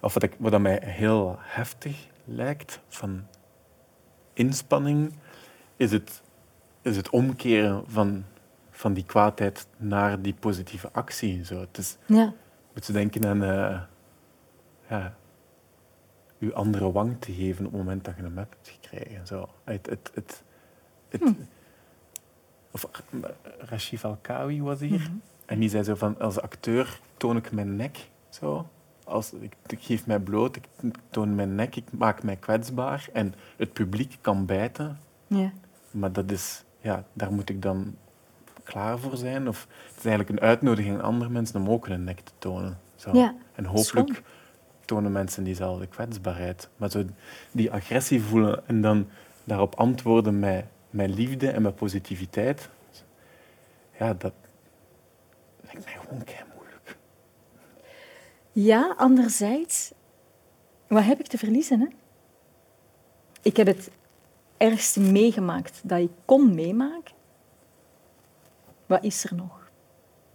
Of 0.02 0.14
wat, 0.14 0.24
ik, 0.24 0.36
wat 0.38 0.52
dat 0.52 0.62
mij 0.62 0.80
heel 0.84 1.36
heftig 1.40 2.08
lijkt 2.26 2.80
van 2.88 3.24
inspanning, 4.34 5.14
is 5.76 5.92
het, 5.92 6.22
is 6.82 6.96
het 6.96 7.10
omkeren 7.10 7.84
van, 7.88 8.24
van 8.72 8.94
die 8.94 9.06
kwaadheid 9.06 9.68
naar 9.78 10.22
die 10.22 10.34
positieve 10.34 10.90
actie. 10.92 11.46
Zo. 11.46 11.60
Het 11.60 11.78
is, 11.78 11.98
Ja. 12.06 12.34
moet 12.74 12.86
je 12.86 12.94
denken 12.94 13.26
aan 13.26 13.44
eh 13.44 13.82
ja, 14.90 15.16
je 16.38 16.54
andere 16.54 16.92
wang 16.92 17.16
te 17.20 17.34
geven 17.34 17.66
op 17.66 17.72
het 17.72 17.82
moment 17.82 18.06
dat 18.06 18.16
je 18.16 18.22
hem 18.22 18.38
hebt 18.38 18.70
gekregen. 18.80 19.28
Zo. 19.28 19.50
Het, 19.64 19.86
het, 19.90 20.12
het, 20.14 20.44
het, 21.10 21.22
of, 22.72 22.84
eh, 22.84 23.30
Rashif 23.58 24.06
Alkawi 24.06 24.62
was 24.62 24.80
hier. 24.80 25.12
En 25.46 25.60
die 25.60 25.70
zei 25.70 25.84
zo 25.84 25.96
van, 25.96 26.20
als 26.20 26.40
acteur 26.42 27.00
toon 27.18 27.38
ik 27.38 27.52
mijn 27.52 27.76
nek. 27.76 27.98
Zo. 28.30 28.68
Als, 29.06 29.34
ik, 29.34 29.56
ik 29.68 29.82
geef 29.82 30.06
mij 30.06 30.20
bloot, 30.20 30.56
ik 30.56 30.66
toon 31.10 31.36
mijn 31.36 31.56
nek, 31.56 31.76
ik 31.76 31.92
maak 31.92 32.24
mij 32.24 32.36
kwetsbaar. 32.36 33.08
En 33.14 33.34
het 33.58 33.74
publiek 33.74 34.18
kan 34.22 34.46
bijten, 34.46 35.00
Ja. 35.28 35.52
maar 35.92 36.12
dat 36.12 36.32
is, 36.32 36.64
ja, 36.82 37.04
daar 37.14 37.32
moet 37.34 37.50
ik 37.50 37.62
dan 37.62 37.96
klaar 38.64 39.00
voor 39.00 39.18
zijn. 39.18 39.48
Of 39.48 39.68
het 39.88 39.98
is 39.98 40.06
eigenlijk 40.06 40.30
een 40.30 40.48
uitnodiging 40.48 40.96
aan 40.96 41.02
andere 41.04 41.30
mensen 41.32 41.62
om 41.62 41.70
ook 41.70 41.88
hun 41.88 42.04
nek 42.04 42.20
te 42.20 42.32
tonen. 42.38 42.78
Zo. 42.96 43.10
Ja, 43.18 43.36
En 43.56 43.66
hopelijk 43.66 43.86
schoon. 43.88 44.16
tonen 44.86 45.12
mensen 45.12 45.44
diezelfde 45.44 45.88
kwetsbaarheid. 45.88 46.70
Maar 46.78 46.90
zo 46.92 47.04
die 47.52 47.72
agressie 47.72 48.22
voelen 48.22 48.68
en 48.68 48.82
dan 48.82 49.08
daarop 49.44 49.76
antwoorden 49.76 50.40
met, 50.40 50.66
met 50.90 51.10
liefde 51.16 51.50
en 51.52 51.62
met 51.62 51.76
positiviteit, 51.76 52.70
ja, 54.00 54.14
dat 54.14 54.34
lijkt 55.62 55.86
mij 55.86 55.94
gewoon 56.02 56.24
kei 56.24 56.38
moeilijk. 56.38 56.53
Ja, 58.56 58.94
anderzijds, 58.98 59.92
wat 60.88 61.04
heb 61.04 61.20
ik 61.20 61.28
te 61.28 61.38
verliezen? 61.38 61.80
Hè? 61.80 61.88
Ik 63.42 63.58
heb 63.58 63.68
het 63.68 63.90
ergste 64.58 65.00
meegemaakt 65.00 65.82
dat 65.84 66.00
ik 66.00 66.12
kon 66.26 66.56
meemaken. 66.56 67.16
wat 68.86 69.04
is 69.04 69.26
er 69.26 69.36
nog? 69.36 69.72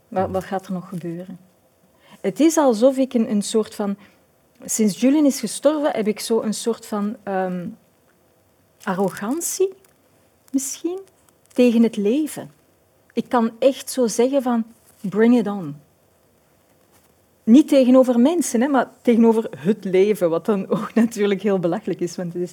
Wat, 0.08 0.30
wat 0.30 0.44
gaat 0.44 0.66
er 0.66 0.72
nog 0.72 0.88
gebeuren? 0.88 1.38
Het 2.20 2.40
is 2.40 2.56
alsof 2.56 2.96
ik 2.96 3.14
een, 3.14 3.30
een 3.30 3.42
soort 3.42 3.74
van... 3.74 3.96
Sinds 4.64 5.00
Julian 5.00 5.24
is 5.24 5.40
gestorven, 5.40 5.90
heb 5.90 6.06
ik 6.06 6.20
zo 6.20 6.40
een 6.40 6.54
soort 6.54 6.86
van 6.86 7.16
ehm, 7.22 7.68
arrogantie, 8.82 9.74
misschien, 10.50 10.98
tegen 11.52 11.82
het 11.82 11.96
leven. 11.96 12.50
Ik 13.12 13.28
kan 13.28 13.50
echt 13.58 13.90
zo 13.90 14.06
zeggen 14.06 14.42
van, 14.42 14.64
bring 15.00 15.38
it 15.38 15.46
on. 15.46 15.76
Niet 17.48 17.68
tegenover 17.68 18.20
mensen, 18.20 18.60
hè, 18.60 18.68
maar 18.68 18.88
tegenover 19.02 19.50
het 19.56 19.84
leven, 19.84 20.30
wat 20.30 20.46
dan 20.46 20.68
ook 20.68 20.94
natuurlijk 21.02 21.42
heel 21.42 21.58
belachelijk 21.58 22.00
is, 22.00 22.16
want 22.16 22.32
het 22.32 22.42
is 22.42 22.52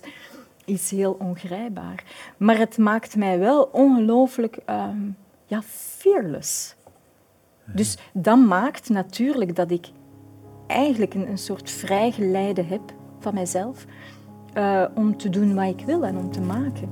iets 0.66 0.90
heel 0.90 1.18
ongrijpbaar. 1.20 2.04
Maar 2.38 2.58
het 2.58 2.78
maakt 2.78 3.16
mij 3.16 3.40
wel 3.40 3.70
ongelooflijk 3.72 4.58
ehm, 4.66 4.98
ja, 5.46 5.62
fearless. 5.64 6.76
Dus 7.66 7.98
dat 8.14 8.38
maakt 8.38 8.90
natuurlijk 8.90 9.56
dat 9.56 9.72
ik 9.72 9.88
eigenlijk 10.68 11.14
een, 11.14 11.30
een 11.30 11.38
soort 11.38 11.70
vrijgeleide 11.70 12.64
heb 12.64 12.94
van 13.20 13.34
mijzelf 13.34 13.86
uh, 14.58 14.86
om 14.96 15.18
te 15.18 15.30
doen 15.30 15.56
wat 15.56 15.80
ik 15.80 15.86
wil 15.86 16.04
en 16.04 16.18
om 16.18 16.32
te 16.32 16.42
maken 16.42 16.90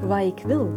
wat 0.00 0.22
ik 0.22 0.42
wil. 0.46 0.70